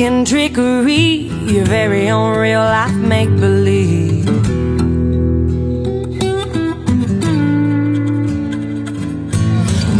And 0.00 0.26
trickery, 0.26 1.28
your 1.52 1.64
very 1.66 2.08
own 2.08 2.36
real 2.38 2.60
life 2.60 2.94
make 2.94 3.28
believe. 3.28 4.24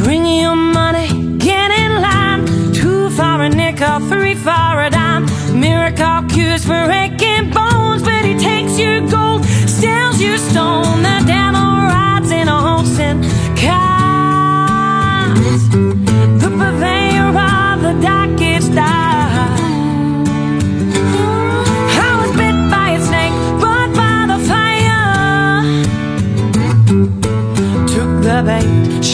Bring 0.03 0.27
your 0.27 0.57
money, 0.57 1.39
get 1.39 1.71
in 1.71 2.03
line. 2.03 2.73
Two 2.73 3.11
for 3.11 3.43
a 3.43 3.49
nickel, 3.49 4.01
three 4.09 4.35
for 4.35 4.83
a 4.83 4.91
dime. 4.91 5.27
Miracle 5.59 6.23
cures 6.29 6.65
for 6.65 6.91
aching 6.91 7.51
bones, 7.51 8.03
but 8.03 8.25
he 8.25 8.35
takes 8.39 8.79
your 8.79 9.01
gold, 9.09 9.45
steals 9.45 10.21
your 10.21 10.39
stone. 10.39 11.03
The 11.03 11.23
devil 11.27 11.61
rides 11.61 12.31
in 12.31 12.49
a 12.49 12.59
horse 12.61 12.99
and 12.99 13.23
cars. 13.57 13.94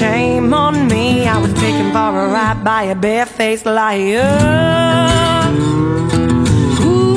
Shame 0.00 0.54
on 0.54 0.88
me, 0.88 1.26
I 1.26 1.36
was 1.36 1.52
taken 1.60 1.92
for 1.92 1.98
a 1.98 2.26
ride 2.32 2.64
by 2.64 2.84
a 2.84 2.94
barefaced 2.94 3.66
liar. 3.66 4.24
Ooh, 6.80 7.16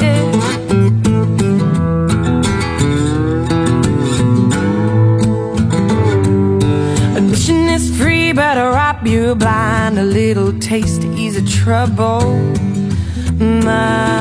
yeah. 0.00 0.24
Admission 7.16 7.68
is 7.68 7.96
free, 7.96 8.32
but 8.32 8.58
I 8.58 8.66
rob 8.70 9.06
you 9.06 9.36
blind. 9.36 10.00
A 10.00 10.02
little 10.02 10.52
taste 10.58 11.02
to 11.02 11.08
ease 11.14 11.36
the 11.40 11.48
trouble. 11.48 12.42
Mine. 13.38 14.16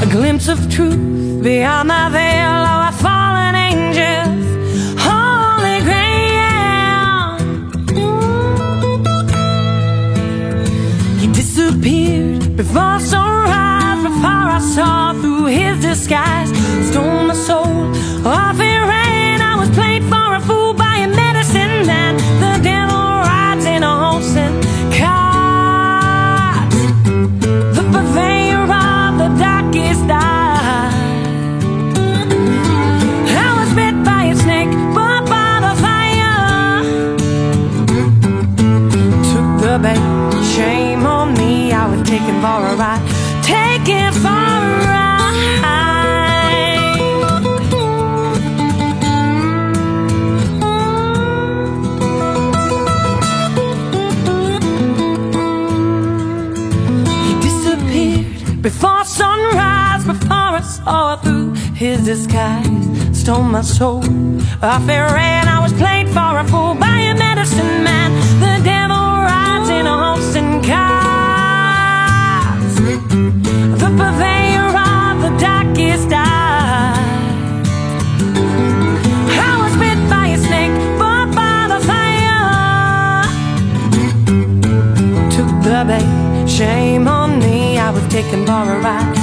A 0.00 0.06
glimpse 0.08 0.46
of 0.46 0.70
truth 0.70 1.42
beyond 1.42 1.88
my 1.88 2.08
veil. 2.10 2.49
Disappeared 12.70 13.00
before 13.00 13.00
sunrise, 13.00 14.02
before 14.02 14.48
I 14.48 14.60
saw 14.60 15.12
through 15.20 15.46
his 15.46 15.80
disguise. 15.80 16.50
Stole 16.90 17.24
my 17.24 17.34
soul 17.34 18.26
off 18.26 18.60
in 18.60 18.88
rain. 18.88 18.99
taken 42.30 42.42
for 42.42 42.66
a 42.66 42.76
ride, 42.76 43.02
taken 43.42 44.12
for 44.12 44.28
a 44.28 44.68
ride. 44.86 45.30
He 57.26 57.32
disappeared 57.40 58.62
before 58.62 59.04
sunrise, 59.04 60.04
before 60.04 60.30
I 60.30 60.60
saw 60.60 61.16
through 61.16 61.54
his 61.74 62.04
disguise. 62.04 62.68
Stole 63.12 63.42
my 63.42 63.62
soul, 63.62 64.04
I 64.62 64.78
it 64.82 65.12
ran. 65.14 65.48
I 65.48 65.60
was 65.60 65.72
played 65.72 66.08
for 66.08 66.38
a 66.38 66.44
fool 66.44 66.74
by 66.74 66.98
a 67.10 67.14
medicine 67.14 67.84
man. 67.84 68.12
The 68.40 68.64
devil. 68.64 68.79
Shame 86.60 87.08
on 87.08 87.38
me. 87.38 87.78
I 87.78 87.90
was 87.90 88.06
taken 88.08 88.44
for 88.44 88.64
a 88.74 88.78
ride, 88.80 89.19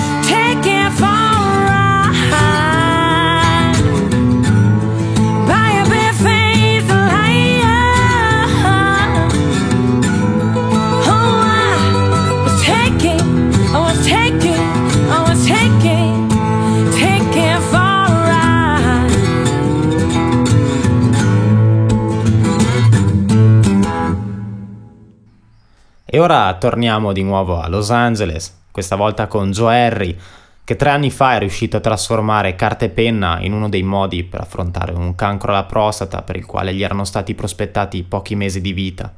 E 26.17 26.19
ora 26.19 26.51
torniamo 26.55 27.13
di 27.13 27.21
nuovo 27.21 27.61
a 27.61 27.67
Los 27.67 27.91
Angeles, 27.91 28.61
questa 28.71 28.95
volta 28.95 29.27
con 29.27 29.51
Joe 29.51 29.85
Harry, 29.85 30.17
che 30.63 30.75
tre 30.75 30.89
anni 30.89 31.11
fa 31.11 31.35
è 31.35 31.37
riuscito 31.37 31.77
a 31.77 31.79
trasformare 31.79 32.55
carta 32.55 32.85
e 32.85 32.89
penna 32.89 33.39
in 33.41 33.53
uno 33.53 33.69
dei 33.69 33.83
modi 33.83 34.23
per 34.23 34.41
affrontare 34.41 34.93
un 34.93 35.13
cancro 35.13 35.51
alla 35.51 35.65
prostata 35.65 36.23
per 36.23 36.35
il 36.35 36.47
quale 36.47 36.73
gli 36.73 36.81
erano 36.81 37.03
stati 37.03 37.35
prospettati 37.35 38.01
pochi 38.01 38.33
mesi 38.33 38.61
di 38.61 38.73
vita. 38.73 39.13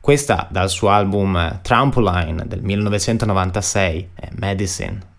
Questa 0.00 0.48
dal 0.50 0.70
suo 0.70 0.88
album 0.88 1.60
Trampoline 1.62 2.42
del 2.48 2.62
1996 2.62 4.08
è 4.14 4.28
Medicine. 4.32 5.13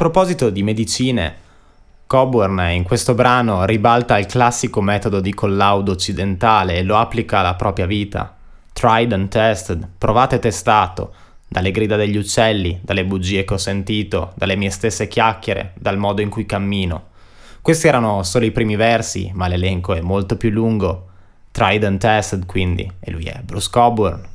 Proposito 0.00 0.48
di 0.48 0.62
medicine, 0.62 1.34
Coburn 2.06 2.58
in 2.70 2.84
questo 2.84 3.12
brano 3.12 3.66
ribalta 3.66 4.18
il 4.18 4.24
classico 4.24 4.80
metodo 4.80 5.20
di 5.20 5.34
collaudo 5.34 5.92
occidentale 5.92 6.78
e 6.78 6.82
lo 6.82 6.96
applica 6.96 7.40
alla 7.40 7.52
propria 7.52 7.84
vita. 7.84 8.34
Tried 8.72 9.12
and 9.12 9.28
tested, 9.28 9.86
provato 9.98 10.36
e 10.36 10.38
testato, 10.38 11.12
dalle 11.46 11.70
grida 11.70 11.96
degli 11.96 12.16
uccelli, 12.16 12.80
dalle 12.82 13.04
bugie 13.04 13.44
che 13.44 13.52
ho 13.52 13.58
sentito, 13.58 14.32
dalle 14.36 14.56
mie 14.56 14.70
stesse 14.70 15.06
chiacchiere, 15.06 15.74
dal 15.74 15.98
modo 15.98 16.22
in 16.22 16.30
cui 16.30 16.46
cammino. 16.46 17.08
Questi 17.60 17.86
erano 17.86 18.22
solo 18.22 18.46
i 18.46 18.52
primi 18.52 18.76
versi, 18.76 19.30
ma 19.34 19.48
l'elenco 19.48 19.92
è 19.92 20.00
molto 20.00 20.38
più 20.38 20.48
lungo. 20.48 21.08
Tried 21.50 21.84
and 21.84 22.00
tested 22.00 22.46
quindi, 22.46 22.90
e 23.00 23.10
lui 23.10 23.24
è 23.24 23.38
Bruce 23.44 23.68
Coburn. 23.70 24.26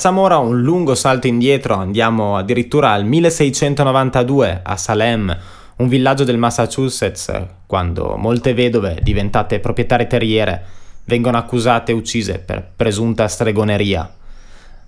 Facciamo 0.00 0.22
ora 0.22 0.38
un 0.38 0.62
lungo 0.62 0.94
salto 0.94 1.26
indietro, 1.26 1.74
andiamo 1.74 2.38
addirittura 2.38 2.92
al 2.92 3.04
1692 3.04 4.60
a 4.62 4.76
Salem, 4.78 5.38
un 5.76 5.88
villaggio 5.88 6.24
del 6.24 6.38
Massachusetts, 6.38 7.30
quando 7.66 8.16
molte 8.16 8.54
vedove 8.54 8.98
diventate 9.02 9.60
proprietarie 9.60 10.06
terriere 10.06 10.64
vengono 11.04 11.36
accusate 11.36 11.92
e 11.92 11.94
uccise 11.94 12.38
per 12.38 12.66
presunta 12.74 13.28
stregoneria. 13.28 14.10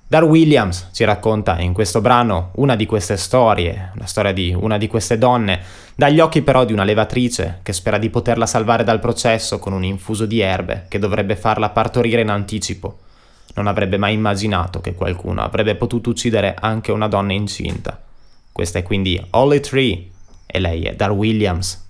Dar 0.07 0.25
Williams 0.25 0.89
ci 0.95 1.05
racconta 1.05 1.61
in 1.61 1.75
questo 1.75 2.01
brano 2.01 2.53
una 2.55 2.75
di 2.75 2.87
queste 2.87 3.19
storie, 3.19 3.91
una 3.95 4.07
storia 4.07 4.33
di 4.33 4.57
una 4.59 4.79
di 4.79 4.87
queste 4.87 5.19
donne, 5.19 5.61
dagli 5.95 6.21
occhi 6.21 6.41
però 6.41 6.65
di 6.65 6.73
una 6.73 6.85
levatrice 6.85 7.59
che 7.63 7.75
spera 7.75 7.99
di 7.99 8.09
poterla 8.09 8.47
salvare 8.47 8.83
dal 8.83 8.99
processo 8.99 9.59
con 9.59 9.75
un 9.75 9.85
infuso 9.85 10.25
di 10.25 10.41
erbe 10.41 10.87
che 10.89 10.99
dovrebbe 10.99 11.37
farla 11.37 11.69
partorire 11.69 12.23
in 12.23 12.31
anticipo. 12.31 13.02
Non 13.55 13.67
avrebbe 13.67 13.99
mai 13.99 14.15
immaginato 14.15 14.81
che 14.81 14.95
qualcuno 14.95 15.43
avrebbe 15.43 15.75
potuto 15.75 16.11
uccidere 16.11 16.55
anche 16.59 16.93
una 16.93 17.09
donna 17.09 17.33
incinta. 17.33 18.01
Questa 18.51 18.79
è 18.79 18.83
quindi 18.83 19.23
Holly 19.31 19.61
Tree 19.61 20.11
e 20.47 20.61
lei 20.61 20.85
è 20.85 20.95
Dar 20.95 21.13
Williams. 21.13 21.82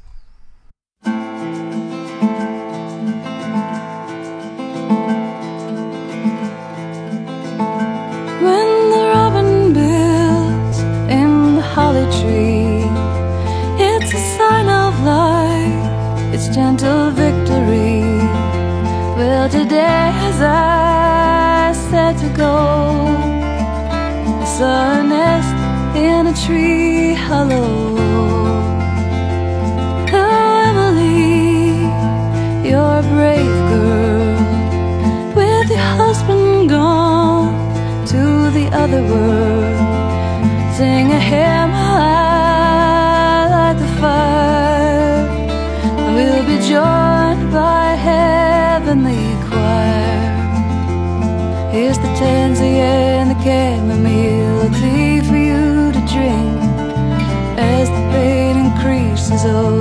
Increases, 59.33 59.55
oh, 59.55 59.72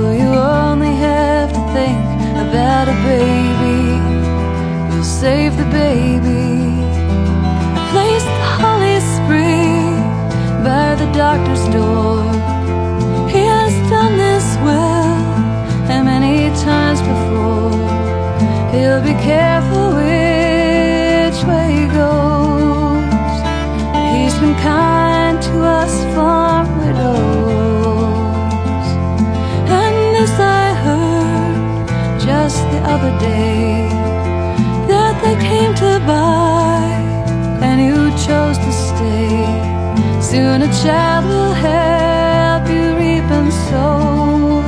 Soon 40.32 40.62
a 40.62 40.72
child 40.82 41.26
will 41.26 41.52
help 41.52 42.66
you 42.66 42.96
reap 42.96 43.28
and 43.36 43.52
sow. 43.68 44.62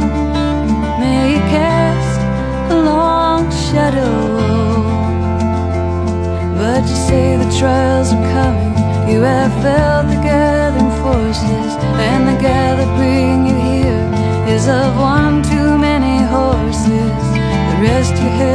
May 1.01 1.33
he 1.33 1.39
cast 1.57 2.21
a 2.71 2.77
long 2.83 3.51
shadow. 3.51 4.13
But 6.59 6.83
you 6.83 6.97
say 7.09 7.39
the 7.39 7.51
trials 7.59 8.13
are 8.13 8.27
coming. 8.37 8.75
You 9.11 9.23
have 9.23 9.53
felt 9.63 10.09
the 10.09 10.21
gathering 10.21 10.93
forces, 11.01 11.71
and 12.09 12.29
the 12.29 12.37
that 12.43 12.91
bring 12.99 13.47
you 13.47 13.57
here 13.71 14.05
is 14.55 14.69
of 14.69 14.95
one 14.99 15.43
too 15.43 15.79
many 15.79 16.17
horses. 16.37 17.25
The 17.69 17.77
rest 17.81 18.13
you 18.13 18.29
had, 18.37 18.54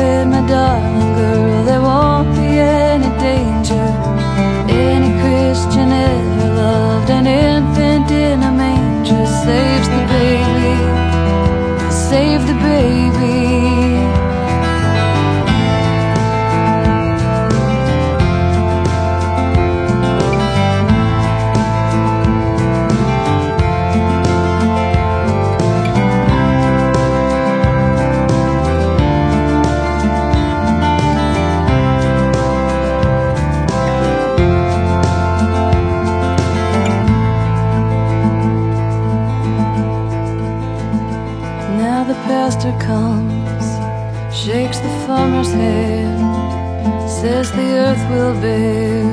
will 48.09 48.33
be 48.41 49.03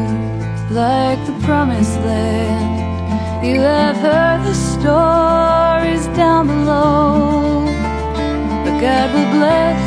like 0.74 1.20
the 1.26 1.38
promised 1.44 2.00
land. 2.00 3.44
You 3.44 3.60
have 3.60 3.96
heard 3.96 4.42
the 4.44 4.54
stories 4.54 6.06
down 6.16 6.46
below, 6.46 7.66
but 8.64 8.80
God 8.80 9.08
will 9.14 9.30
bless 9.38 9.80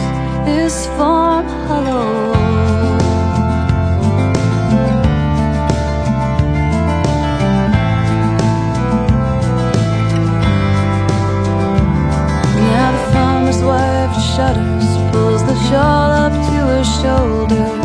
this 0.46 0.86
farm 0.98 1.46
hollow. 1.68 2.34
Now 12.72 12.92
the 12.96 13.12
farmer's 13.14 13.62
wife 13.64 14.14
shudders, 14.36 15.12
pulls 15.12 15.44
the 15.44 15.58
shawl 15.68 16.12
up 16.12 16.32
to 16.32 16.60
her 16.72 16.84
shoulder. 16.84 17.79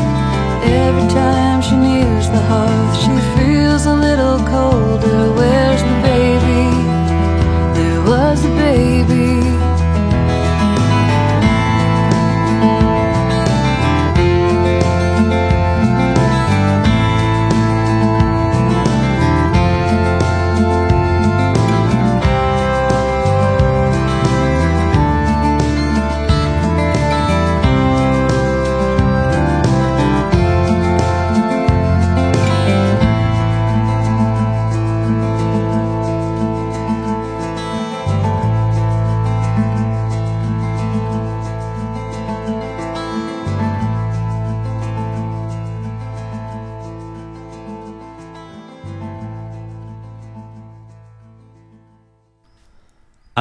Hearth, 2.48 2.96
she 3.02 3.14
feels 3.36 3.86
a 3.86 3.94
little 3.94 4.38
colder. 4.38 5.32
Where's 5.38 5.82
the 5.82 5.96
baby? 6.10 6.64
There 7.78 8.00
was 8.02 8.44
a 8.44 8.50
baby. 8.50 9.53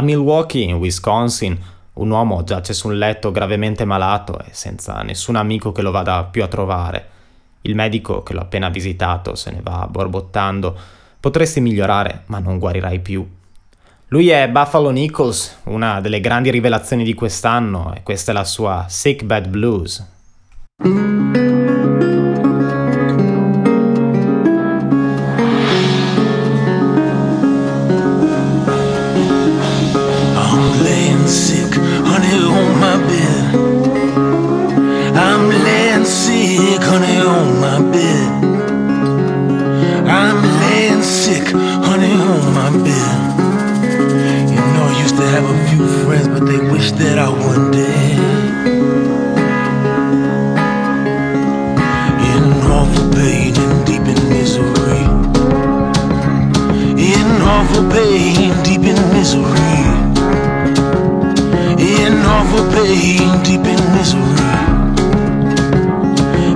Milwaukee, 0.04 0.64
in 0.64 0.76
Wisconsin, 0.76 1.58
un 1.94 2.10
uomo 2.10 2.44
giace 2.44 2.74
su 2.74 2.88
un 2.88 2.98
letto 2.98 3.32
gravemente 3.32 3.86
malato 3.86 4.40
e 4.40 4.50
senza 4.52 5.02
nessun 5.02 5.36
amico 5.36 5.72
che 5.72 5.82
lo 5.82 5.92
vada 5.92 6.24
più 6.24 6.44
a 6.44 6.48
trovare. 6.48 7.10
Il 7.62 7.76
medico 7.76 8.24
che 8.24 8.34
l'ho 8.34 8.42
appena 8.42 8.70
visitato 8.70 9.36
se 9.36 9.52
ne 9.52 9.62
va 9.62 9.88
borbottando. 9.90 10.78
Potresti 11.20 11.62
migliorare, 11.62 12.24
ma 12.26 12.40
non 12.40 12.60
guarirai 12.60 13.00
più. 13.00 13.28
Lui 14.08 14.30
è 14.30 14.48
Buffalo 14.50 14.90
Nichols, 14.90 15.62
una 15.64 16.02
delle 16.02 16.20
grandi 16.20 16.52
rivelazioni 16.52 17.04
di 17.04 17.14
quest'anno, 17.14 17.94
e 17.96 18.04
questa 18.04 18.32
è 18.32 18.34
la 18.34 18.44
sua 18.44 18.86
Sick 18.88 19.24
Bad 19.24 19.48
Blues. 19.48 20.06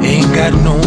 Ain't 0.03 0.31
got 0.35 0.53
no 0.63 0.86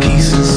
case 0.00 0.55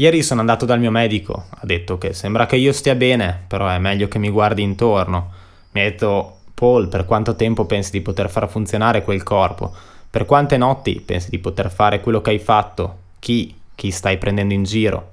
Ieri 0.00 0.22
sono 0.22 0.40
andato 0.40 0.64
dal 0.64 0.80
mio 0.80 0.90
medico, 0.90 1.44
ha 1.50 1.66
detto 1.66 1.98
che 1.98 2.14
sembra 2.14 2.46
che 2.46 2.56
io 2.56 2.72
stia 2.72 2.94
bene, 2.94 3.44
però 3.46 3.68
è 3.68 3.78
meglio 3.78 4.08
che 4.08 4.18
mi 4.18 4.30
guardi 4.30 4.62
intorno. 4.62 5.30
Mi 5.72 5.82
ha 5.82 5.84
detto, 5.84 6.38
Paul, 6.54 6.88
per 6.88 7.04
quanto 7.04 7.36
tempo 7.36 7.66
pensi 7.66 7.90
di 7.90 8.00
poter 8.00 8.30
far 8.30 8.48
funzionare 8.48 9.02
quel 9.02 9.22
corpo? 9.22 9.74
Per 10.10 10.24
quante 10.24 10.56
notti 10.56 11.00
pensi 11.00 11.30
di 11.30 11.38
poter 11.38 11.70
fare 11.70 12.00
quello 12.00 12.20
che 12.20 12.30
hai 12.30 12.40
fatto? 12.40 12.96
Chi? 13.20 13.54
Chi 13.76 13.92
stai 13.92 14.18
prendendo 14.18 14.52
in 14.52 14.64
giro? 14.64 15.12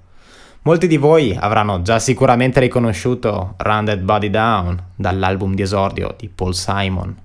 Molti 0.64 0.88
di 0.88 0.98
voi 0.98 1.38
avranno 1.40 1.84
già 1.84 2.00
sicuramente 2.00 2.60
riconosciuto 2.60 3.54
Run 3.58 3.86
That 3.86 4.00
Body 4.00 4.32
Down 4.32 4.84
dall'album 4.96 5.54
di 5.54 5.62
esordio 5.62 6.16
di 6.18 6.30
Paul 6.30 6.56
Simon. 6.56 7.16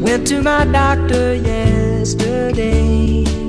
Went 0.00 0.28
to 0.28 0.40
my 0.40 0.64
doctor 0.70 1.34
yesterday. 1.34 3.47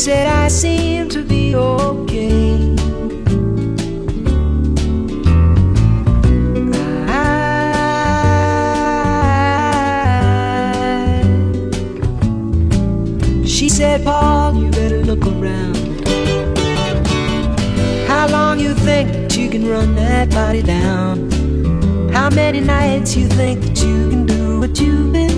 Said 0.00 0.26
I 0.28 0.48
seem 0.48 1.10
to 1.10 1.22
be 1.22 1.54
okay. 1.54 2.74
She 13.44 13.68
said, 13.68 14.02
Paul, 14.02 14.54
you 14.54 14.70
better 14.70 15.04
look 15.04 15.26
around. 15.26 15.76
How 18.08 18.26
long 18.28 18.58
you 18.58 18.72
think 18.72 19.12
that 19.12 19.36
you 19.36 19.50
can 19.50 19.68
run 19.68 19.96
that 19.96 20.30
body 20.30 20.62
down? 20.62 21.30
How 22.10 22.30
many 22.30 22.60
nights 22.60 23.14
you 23.14 23.28
think 23.28 23.60
that 23.66 23.82
you 23.82 24.08
can 24.08 24.24
do 24.24 24.60
what 24.60 24.80
you've 24.80 25.12
been 25.12 25.29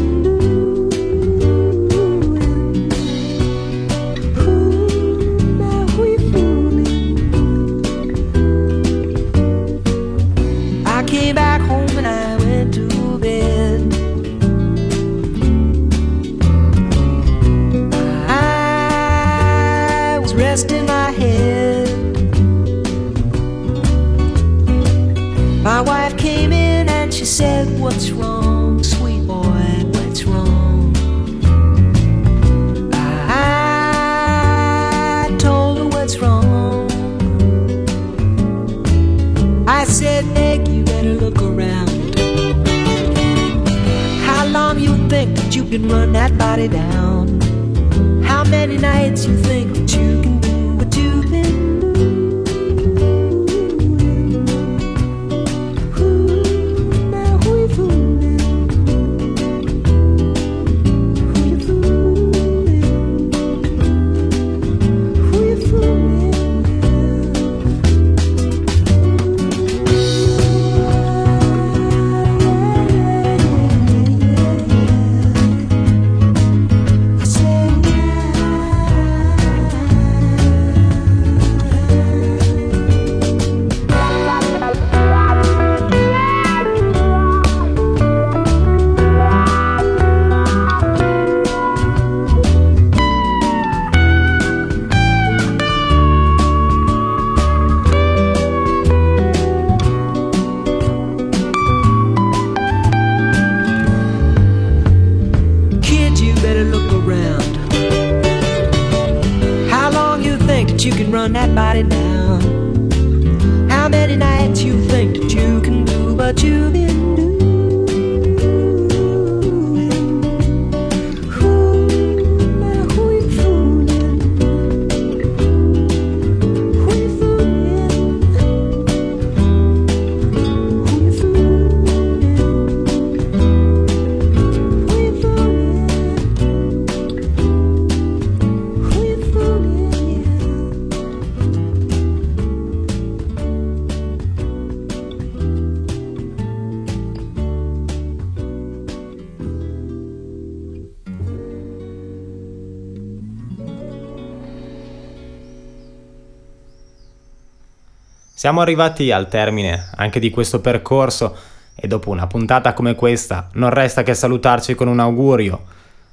Siamo 158.42 158.60
arrivati 158.60 159.12
al 159.12 159.28
termine 159.28 159.90
anche 159.94 160.18
di 160.18 160.28
questo 160.28 160.60
percorso 160.60 161.36
e 161.76 161.86
dopo 161.86 162.10
una 162.10 162.26
puntata 162.26 162.72
come 162.72 162.96
questa 162.96 163.48
non 163.52 163.70
resta 163.70 164.02
che 164.02 164.14
salutarci 164.14 164.74
con 164.74 164.88
un 164.88 164.98
augurio. 164.98 165.62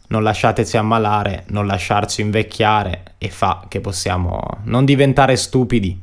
Non 0.10 0.22
lasciateci 0.22 0.78
ammalare, 0.78 1.46
non 1.48 1.66
lasciarci 1.66 2.22
invecchiare 2.22 3.16
e 3.18 3.30
fa 3.32 3.66
che 3.68 3.82
possiamo 3.82 4.40
non 4.66 4.86
diventare 4.86 5.36
stupidi. 5.38 6.00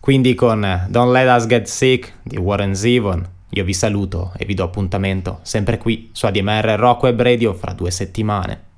Quindi 0.00 0.34
con 0.34 0.86
Don't 0.88 1.12
Let 1.12 1.28
Us 1.28 1.46
Get 1.46 1.66
Sick 1.66 2.10
di 2.22 2.38
Warren 2.38 2.74
Zevon 2.74 3.28
io 3.50 3.62
vi 3.62 3.74
saluto 3.74 4.32
e 4.38 4.46
vi 4.46 4.54
do 4.54 4.64
appuntamento 4.64 5.40
sempre 5.42 5.76
qui 5.76 6.08
su 6.14 6.24
ADMR 6.24 6.74
Rock 6.78 7.02
Web 7.02 7.20
Radio 7.20 7.52
fra 7.52 7.74
due 7.74 7.90
settimane. 7.90 8.68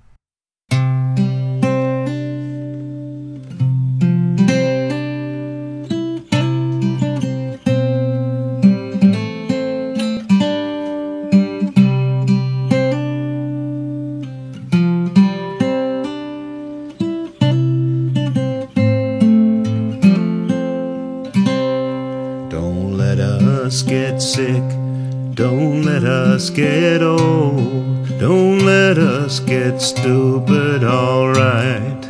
Get 26.55 27.03
old. 27.03 28.09
Don't 28.19 28.61
let 28.61 28.99
us 28.99 29.41
get 29.41 29.81
stupid, 29.81 30.85
alright. 30.85 32.03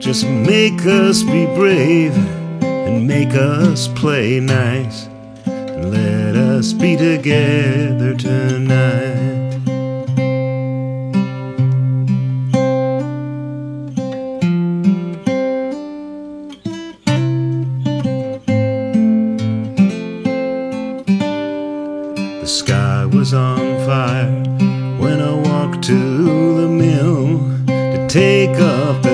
Just 0.00 0.26
make 0.26 0.86
us 0.86 1.22
be 1.22 1.46
brave 1.46 2.16
and 2.62 3.06
make 3.06 3.34
us 3.34 3.88
play 3.88 4.40
nice. 4.40 5.06
And 5.46 5.90
let 5.90 6.36
us 6.36 6.72
be 6.72 6.96
together 6.96 8.14
tonight. 8.14 9.37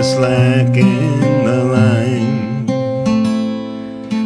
Slack 0.05 0.76
in 0.76 1.44
the 1.46 1.64
line. 1.64 2.70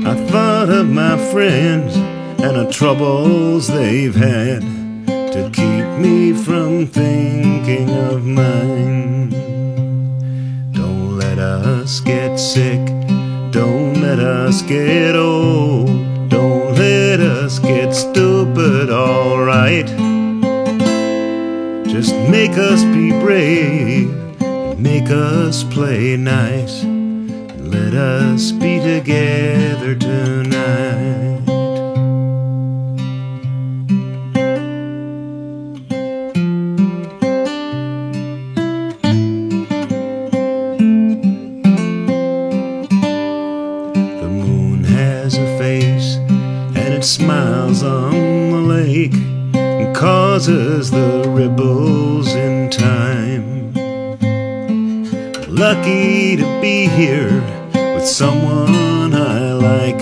I 0.04 0.14
thought 0.26 0.68
of 0.70 0.88
my 0.90 1.16
friends 1.30 1.94
and 2.42 2.56
the 2.56 2.68
troubles 2.72 3.68
they've 3.68 4.14
had 4.14 4.62
to 5.06 5.50
keep 5.52 5.86
me 6.04 6.32
from 6.32 6.88
thinking 6.88 7.90
of 7.90 8.26
mine. 8.26 9.30
Don't 10.72 11.16
let 11.16 11.38
us 11.38 12.00
get 12.00 12.38
sick. 12.38 12.84
Don't 13.52 14.02
let 14.02 14.18
us 14.18 14.62
get 14.62 15.14
old. 15.14 15.88
Don't 16.28 16.74
let 16.74 17.20
us 17.20 17.60
get 17.60 17.94
stupid, 17.94 18.90
alright. 18.90 19.86
Just 21.86 22.14
make 22.28 22.58
us 22.58 22.82
be 22.82 23.12
brave. 23.20 24.27
Make 24.78 25.10
us 25.10 25.64
play 25.64 26.16
nice. 26.16 26.84
and 26.84 27.68
Let 27.68 27.94
us 27.94 28.52
be 28.52 28.78
together 28.78 29.96
tonight. 29.96 31.44
The 44.20 44.28
moon 44.28 44.84
has 44.84 45.34
a 45.36 45.58
face 45.58 46.16
and 46.76 46.94
it 46.94 47.02
smiles 47.02 47.82
on 47.82 48.12
the 48.50 48.60
lake 48.60 49.14
and 49.54 49.94
causes 49.96 50.92
the 50.92 51.24
ripples 51.28 52.32
in 52.34 52.70
time. 52.70 53.07
Lucky 55.58 56.36
to 56.36 56.60
be 56.60 56.86
here 56.86 57.42
with 57.72 58.06
someone 58.06 59.12
I 59.12 59.54
like 59.54 60.00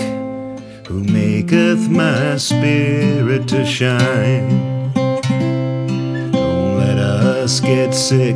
who 0.85 1.03
maketh 1.03 1.89
my 1.89 2.37
spirit 2.37 3.47
to 3.47 3.65
shine. 3.65 4.93
Don't 6.31 6.77
let 6.77 6.99
us 6.99 7.59
get 7.59 7.95
sick, 7.95 8.35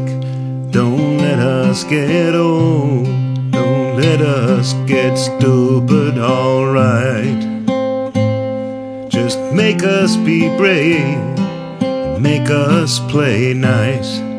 don't 0.72 1.20
let 1.20 1.38
us 1.38 1.84
get 1.84 2.34
old. 2.34 3.06
Don't 3.52 3.98
let 3.98 4.22
us 4.22 4.74
get 4.88 5.16
stupid, 5.16 6.18
alright. 6.18 7.40
Just 9.10 9.38
make 9.54 9.84
us 9.84 10.16
be 10.16 10.48
brave, 10.58 11.20
make 12.20 12.50
us 12.50 13.00
play 13.12 13.54
nice. 13.54 14.31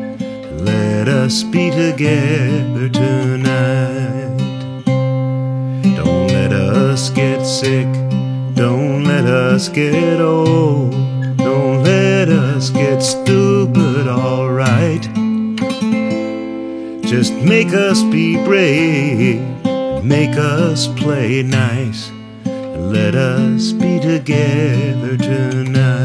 Let 1.05 1.15
us 1.15 1.43
be 1.43 1.69
together 1.69 2.87
tonight. 2.87 4.37
Don't 5.97 6.27
let 6.29 6.53
us 6.53 7.09
get 7.09 7.45
sick, 7.45 7.91
don't 8.55 9.03
let 9.03 9.25
us 9.25 9.67
get 9.67 10.21
old. 10.21 10.91
Don't 11.35 11.83
let 11.83 12.29
us 12.29 12.69
get 12.69 13.01
stupid, 13.01 14.07
alright. 14.07 15.01
Just 17.03 17.33
make 17.33 17.73
us 17.73 18.01
be 18.03 18.41
brave. 18.45 19.41
Make 20.05 20.37
us 20.37 20.87
play 20.87 21.43
nice. 21.43 22.11
And 22.45 22.93
let 22.93 23.13
us 23.15 23.73
be 23.73 23.99
together 23.99 25.17
tonight. 25.17 26.02